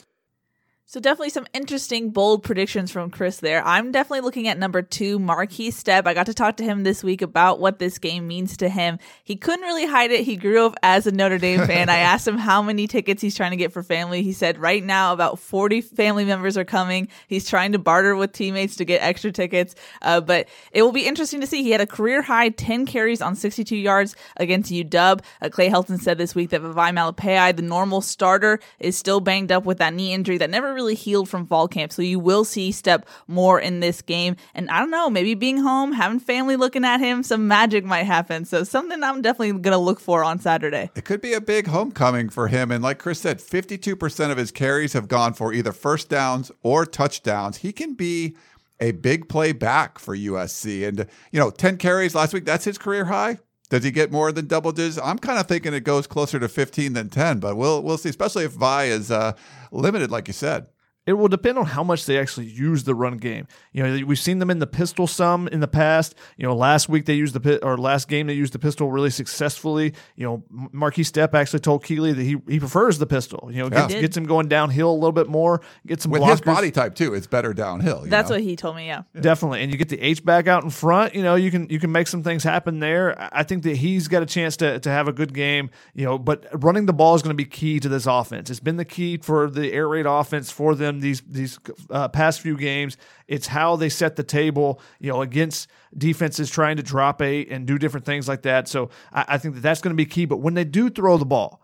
[0.87, 3.67] So definitely some interesting bold predictions from Chris there.
[3.67, 6.07] I'm definitely looking at number two, Markese Stepp.
[6.07, 8.99] I got to talk to him this week about what this game means to him.
[9.25, 10.25] He couldn't really hide it.
[10.25, 11.89] He grew up as a Notre Dame fan.
[11.89, 14.23] I asked him how many tickets he's trying to get for family.
[14.23, 17.09] He said right now about 40 family members are coming.
[17.29, 19.75] He's trying to barter with teammates to get extra tickets.
[20.03, 21.63] Uh, but it will be interesting to see.
[21.63, 25.25] He had a career high 10 carries on 62 yards against UW.
[25.41, 29.51] Uh, Clay Helton said this week that Vavae Malepeai, the normal starter, is still banged
[29.51, 31.93] up with that knee injury that never really healed from fall camp.
[31.93, 34.37] So you will see Stepp more in this game.
[34.55, 38.05] And I don't know, maybe being home, having family looking at him, some magic might
[38.05, 38.45] happen.
[38.45, 40.91] So something I'm definitely going to look for on Saturday.
[40.95, 42.71] It could be a big homecoming for him.
[42.71, 46.85] And like Chris said, 52% of his carries have gone for either first downs or
[46.85, 47.59] touchdowns.
[47.59, 48.37] He can be
[48.81, 50.87] a big play back for USC.
[50.87, 53.39] And, you know, 10 carries last week, that's his career high.
[53.75, 55.01] Does he get more than double digits?
[55.03, 58.09] I'm kind of thinking it goes closer to 15 than 10, but we'll we'll see.
[58.09, 59.33] Especially if Vi is uh,
[59.73, 60.69] limited, like you said.
[61.07, 63.47] It will depend on how much they actually use the run game.
[63.73, 66.15] You know, we've seen them in the pistol some in the past.
[66.39, 68.91] You know, last week they used the pit or last game they used the pistol
[68.91, 69.93] really successfully.
[70.17, 73.51] You know, Markese Stepp actually told Keely that he, he prefers the pistol.
[73.53, 74.01] You know, gets, yeah.
[74.01, 75.61] gets him going downhill a little bit more.
[75.87, 76.31] Gets some with blockers.
[76.31, 77.13] his body type too.
[77.13, 78.05] It's better downhill.
[78.07, 78.37] That's know?
[78.37, 78.87] what he told me.
[78.87, 79.63] Yeah, definitely.
[79.63, 81.15] And you get the H back out in front.
[81.15, 83.29] You know, you can you can make some things happen there.
[83.35, 85.69] I think that he's got a chance to to have a good game.
[85.93, 88.49] You know, but running the ball is going to be key to this offense.
[88.49, 91.59] It's been the key for the air raid offense for them these these
[91.91, 92.97] uh, past few games.
[93.29, 97.67] It's how they set the table, you know, against defenses trying to drop eight and
[97.67, 98.69] do different things like that.
[98.69, 100.25] So I, I think that that's going to be key.
[100.25, 101.64] But when they do throw the ball,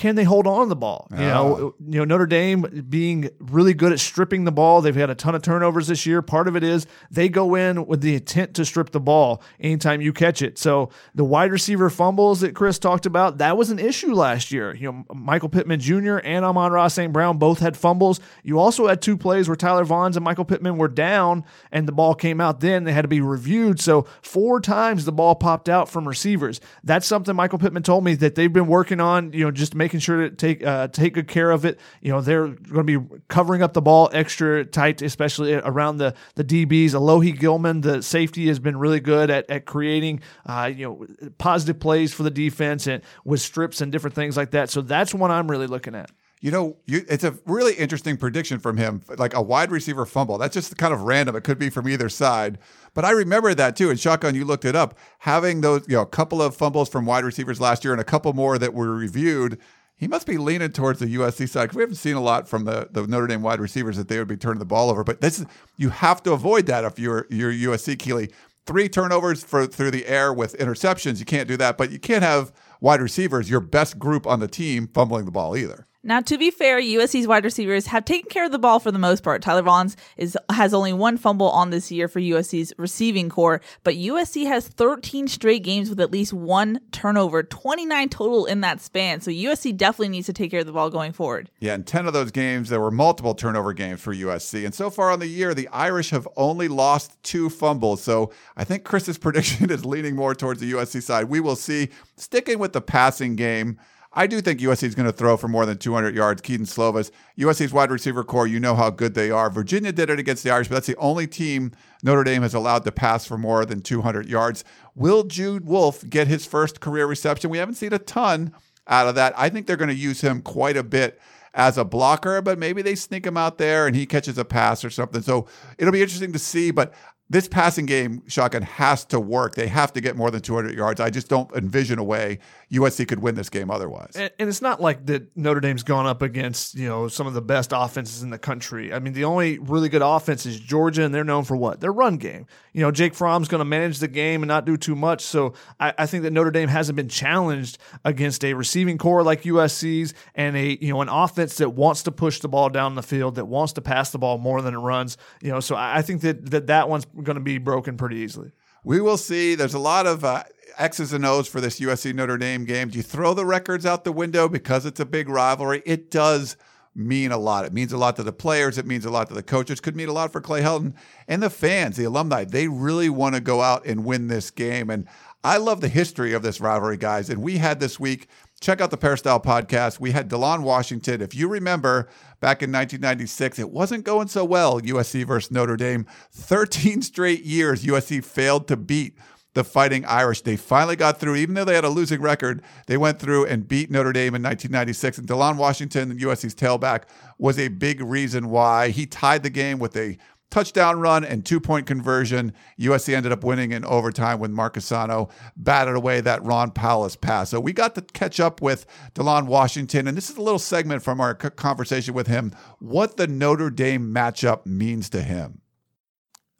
[0.00, 1.06] can they hold on to the ball?
[1.10, 4.80] You know, you know Notre Dame being really good at stripping the ball.
[4.80, 6.22] They've had a ton of turnovers this year.
[6.22, 10.00] Part of it is they go in with the intent to strip the ball anytime
[10.00, 10.56] you catch it.
[10.56, 14.74] So the wide receiver fumbles that Chris talked about, that was an issue last year.
[14.74, 16.16] You know, Michael Pittman Jr.
[16.24, 17.12] and Amon-Ra St.
[17.12, 18.20] Brown both had fumbles.
[18.42, 21.92] You also had two plays where Tyler Vaughns and Michael Pittman were down and the
[21.92, 22.84] ball came out then.
[22.84, 23.80] They had to be reviewed.
[23.80, 26.58] So four times the ball popped out from receivers.
[26.82, 29.89] That's something Michael Pittman told me that they've been working on, you know, just making
[29.90, 31.80] making sure to take uh, take good care of it.
[32.00, 36.14] You know, they're going to be covering up the ball extra tight, especially around the
[36.36, 36.90] the DBs.
[36.90, 41.80] Alohi Gilman, the safety, has been really good at at creating uh, you know positive
[41.80, 44.70] plays for the defense and with strips and different things like that.
[44.70, 46.10] So that's one I'm really looking at.
[46.42, 50.38] You know, you, it's a really interesting prediction from him, like a wide receiver fumble.
[50.38, 51.36] That's just kind of random.
[51.36, 52.58] It could be from either side.
[52.94, 53.90] But I remember that too.
[53.90, 54.96] And Shotgun, you looked it up.
[55.18, 58.04] Having those, you know, a couple of fumbles from wide receivers last year and a
[58.04, 59.58] couple more that were reviewed,
[60.00, 62.64] he must be leaning towards the USC side because we haven't seen a lot from
[62.64, 65.04] the, the Notre Dame wide receivers that they would be turning the ball over.
[65.04, 65.46] But this is,
[65.76, 68.30] you have to avoid that if you're you're USC Keely.
[68.66, 71.18] Three turnovers for through the air with interceptions.
[71.18, 74.48] You can't do that, but you can't have wide receivers, your best group on the
[74.48, 75.86] team, fumbling the ball either.
[76.02, 78.98] Now, to be fair, USC's wide receivers have taken care of the ball for the
[78.98, 79.42] most part.
[79.42, 83.96] Tyler Vaughns is has only one fumble on this year for USC's receiving core, but
[83.96, 89.20] USC has 13 straight games with at least one turnover, 29 total in that span.
[89.20, 91.50] So USC definitely needs to take care of the ball going forward.
[91.58, 94.64] Yeah, in 10 of those games, there were multiple turnover games for USC.
[94.64, 98.02] And so far on the year, the Irish have only lost two fumbles.
[98.02, 101.26] So I think Chris's prediction is leaning more towards the USC side.
[101.26, 101.90] We will see.
[102.16, 103.78] Sticking with the passing game.
[104.12, 106.42] I do think USC is going to throw for more than 200 yards.
[106.42, 109.48] Kedon Slovis, USC's wide receiver core, you know how good they are.
[109.50, 111.70] Virginia did it against the Irish, but that's the only team
[112.02, 114.64] Notre Dame has allowed to pass for more than 200 yards.
[114.96, 117.50] Will Jude Wolf get his first career reception?
[117.50, 118.52] We haven't seen a ton
[118.88, 119.32] out of that.
[119.36, 121.20] I think they're going to use him quite a bit
[121.54, 124.84] as a blocker, but maybe they sneak him out there and he catches a pass
[124.84, 125.22] or something.
[125.22, 125.46] So
[125.78, 126.72] it'll be interesting to see.
[126.72, 126.94] But
[127.30, 129.54] this passing game, Shotgun, has to work.
[129.54, 131.00] They have to get more than 200 yards.
[131.00, 132.40] I just don't envision a way
[132.72, 134.12] USC could win this game otherwise.
[134.16, 137.34] And, and, it's not like that Notre Dame's gone up against, you know, some of
[137.34, 138.92] the best offenses in the country.
[138.92, 141.80] I mean, the only really good offense is Georgia, and they're known for what?
[141.80, 142.46] Their run game.
[142.72, 145.22] You know, Jake Fromm's going to manage the game and not do too much.
[145.22, 149.42] So I, I, think that Notre Dame hasn't been challenged against a receiving core like
[149.42, 153.02] USC's and a, you know, an offense that wants to push the ball down the
[153.02, 155.16] field, that wants to pass the ball more than it runs.
[155.42, 158.16] You know, so I, I think that, that that one's going to be broken pretty
[158.16, 158.52] easily.
[158.84, 159.54] We will see.
[159.54, 160.44] There's a lot of uh,
[160.78, 162.88] X's and O's for this USC Notre Dame game.
[162.88, 165.82] Do you throw the records out the window because it's a big rivalry?
[165.84, 166.56] It does
[166.94, 167.64] mean a lot.
[167.64, 168.78] It means a lot to the players.
[168.78, 169.80] It means a lot to the coaches.
[169.80, 170.94] Could mean a lot for Clay Helton
[171.28, 172.44] and the fans, the alumni.
[172.44, 174.90] They really want to go out and win this game.
[174.90, 175.06] And
[175.44, 177.30] I love the history of this rivalry, guys.
[177.30, 178.28] And we had this week
[178.60, 180.00] check out the Peristyle podcast.
[180.00, 181.22] We had Delon Washington.
[181.22, 182.08] If you remember
[182.40, 186.06] back in 1996, it wasn't going so well, USC versus Notre Dame.
[186.32, 189.16] 13 straight years, USC failed to beat
[189.54, 190.42] the Fighting Irish.
[190.42, 192.62] They finally got through, even though they had a losing record.
[192.86, 195.18] They went through and beat Notre Dame in 1996.
[195.18, 197.04] And Delon Washington, USC's tailback,
[197.38, 200.18] was a big reason why he tied the game with a
[200.50, 202.52] touchdown run and two point conversion.
[202.78, 207.50] USC ended up winning in overtime when Marchesano batted away that Ron Powlus pass.
[207.50, 211.02] So we got to catch up with Delon Washington, and this is a little segment
[211.02, 215.60] from our conversation with him what the Notre Dame matchup means to him.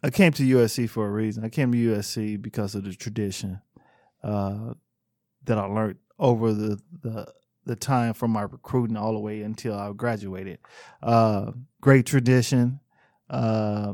[0.03, 1.45] I came to USC for a reason.
[1.45, 3.61] I came to USC because of the tradition
[4.23, 4.73] uh,
[5.43, 7.31] that I learned over the, the
[7.65, 10.59] the time from my recruiting all the way until I graduated.
[11.01, 12.79] Uh, great tradition.
[13.31, 13.93] Uh,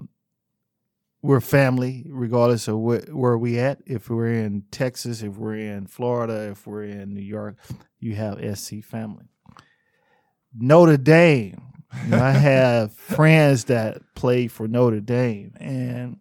[1.21, 3.79] we're family, regardless of wh- where we at.
[3.85, 7.57] If we're in Texas, if we're in Florida, if we're in New York,
[7.99, 9.25] you have SC family.
[10.55, 11.61] Notre Dame.
[11.91, 16.17] I have friends that play for Notre Dame, and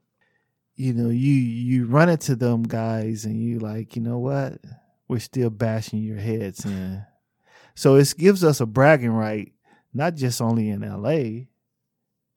[0.74, 4.58] you know, you you run into them guys, and you like, you know what?
[5.08, 7.04] We're still bashing your heads in.
[7.74, 9.52] So it gives us a bragging right,
[9.94, 11.46] not just only in LA,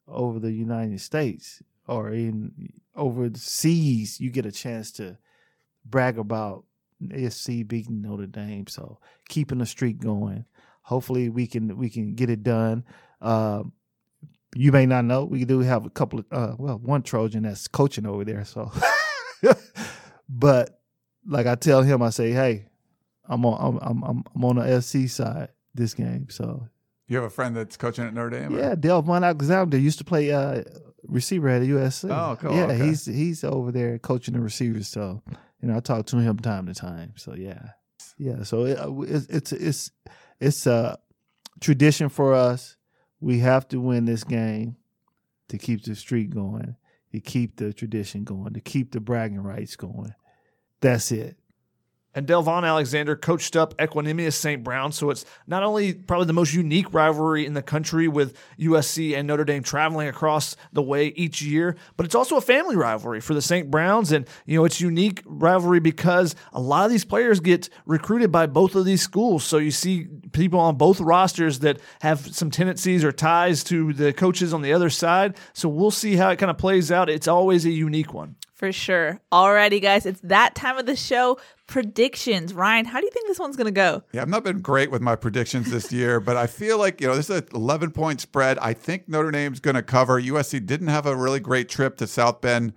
[0.10, 5.18] over the United States or in overseas, you get a chance to
[5.86, 6.66] brag about
[7.30, 8.68] SC beating Notre Dame.
[8.68, 10.46] So keeping the streak going.
[10.84, 12.84] Hopefully we can we can get it done.
[13.22, 13.64] Uh,
[14.56, 17.68] you may not know we do have a couple of uh, well one Trojan that's
[17.68, 18.44] coaching over there.
[18.46, 18.72] So,
[20.30, 20.82] but
[21.28, 22.66] like I tell him, I say, hey,
[23.26, 26.28] I'm on I'm I'm I'm on the SC side this game.
[26.30, 26.68] So
[27.10, 28.56] you have a friend that's coaching at Notre Dame?
[28.56, 28.60] Or?
[28.60, 30.64] Yeah, DelVaughn Alexander used to play uh,
[31.08, 32.10] receiver at USC.
[32.10, 32.56] Oh, cool.
[32.56, 32.86] Yeah, okay.
[32.86, 34.88] he's he's over there coaching the receivers.
[34.88, 35.22] So
[35.62, 37.14] you know, I talk to him time to time.
[37.18, 37.72] So yeah,
[38.18, 38.44] yeah.
[38.44, 39.92] So it, uh, it's it's it's
[40.40, 41.00] it's a
[41.60, 42.78] tradition for us.
[43.20, 44.78] We have to win this game
[45.50, 46.76] to keep the streak going,
[47.12, 50.14] to keep the tradition going, to keep the bragging rights going.
[50.80, 51.38] That's it.
[52.16, 54.64] And DelVaughn Alexander coached up Equanimeous St.
[54.64, 54.92] Brown.
[54.92, 59.28] So it's not only probably the most unique rivalry in the country with USC and
[59.28, 63.36] Notre Dame traveling across the way each year, but it's also a family rivalry for
[63.36, 63.70] the St.
[63.70, 64.12] Browns.
[64.12, 68.48] And, you know, it's unique rivalry because a lot of these players get recruited by
[68.48, 69.44] both of these schools.
[69.44, 74.14] So you see people on both rosters that have some tendencies or ties to the
[74.14, 75.38] coaches on the other side.
[75.54, 77.08] So we'll see how it kind of plays out.
[77.08, 78.36] It's always a unique one.
[78.60, 79.22] For sure.
[79.32, 81.40] Alrighty, guys, it's that time of the show.
[81.66, 82.54] Predictions.
[82.54, 84.04] Ryan, how do you think this one's going to go?
[84.12, 87.08] Yeah, I've not been great with my predictions this year, but I feel like, you
[87.08, 88.60] know, this is an 11 point spread.
[88.60, 90.22] I think Notre Dame's going to cover.
[90.22, 92.74] USC didn't have a really great trip to South Bend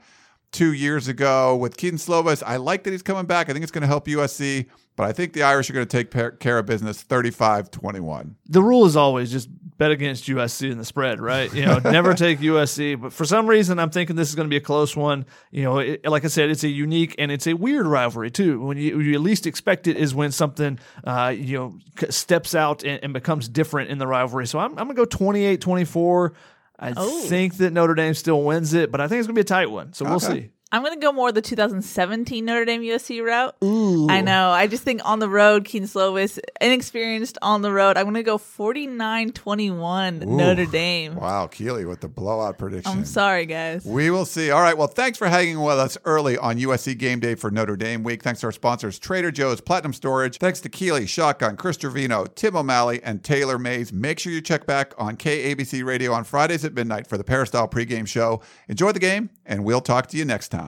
[0.53, 2.45] two years ago with Kedon Slovis.
[2.47, 3.51] I like that he's coming back.
[3.51, 6.05] I think it's going to help USC, but I think the Irish are going to
[6.05, 8.37] take care of business 35 21.
[8.47, 11.53] The rule is always just bet against USC in the spread, right?
[11.53, 13.01] You know, never take USC.
[13.01, 15.25] But for some reason, I'm thinking this is going to be a close one.
[15.51, 18.61] You know, it, like I said, it's a unique and it's a weird rivalry too.
[18.61, 21.79] When you, you least expect it is when something, uh, you know,
[22.11, 24.47] steps out and, and, becomes different in the rivalry.
[24.47, 26.35] So I'm, I'm going to go 28 24.
[26.79, 27.21] I oh.
[27.23, 29.45] think that Notre Dame still wins it, but I think it's going to be a
[29.45, 29.93] tight one.
[29.95, 30.51] So we'll see.
[30.75, 33.55] I'm going to go more the 2017 Notre Dame USC route.
[33.63, 34.09] Ooh.
[34.09, 34.49] I know.
[34.49, 37.99] I just think on the road, Kedon Slovis, inexperienced on the road.
[37.99, 41.17] I'm going to go 49 21 Notre Dame.
[41.17, 42.91] Wow, Keely with the blowout prediction.
[42.91, 43.85] I'm sorry, guys.
[43.85, 44.51] We will see.
[44.51, 44.77] All right.
[44.77, 48.23] Well, thanks for hanging with us early on USC Game Day for Notre Dame Week.
[48.23, 50.39] Thanks to our sponsors, Trader Joe's, Platinum Storage.
[50.39, 53.93] Thanks to Keely, Shotgun, Chris Trevino, Tim O'Malley, and Taylor Mays.
[53.93, 57.69] Make sure you check back on KABC Radio on Fridays at midnight for the Peristyle
[57.69, 58.41] pregame show.
[58.69, 60.62] Enjoy the game, and we'll talk to you next time.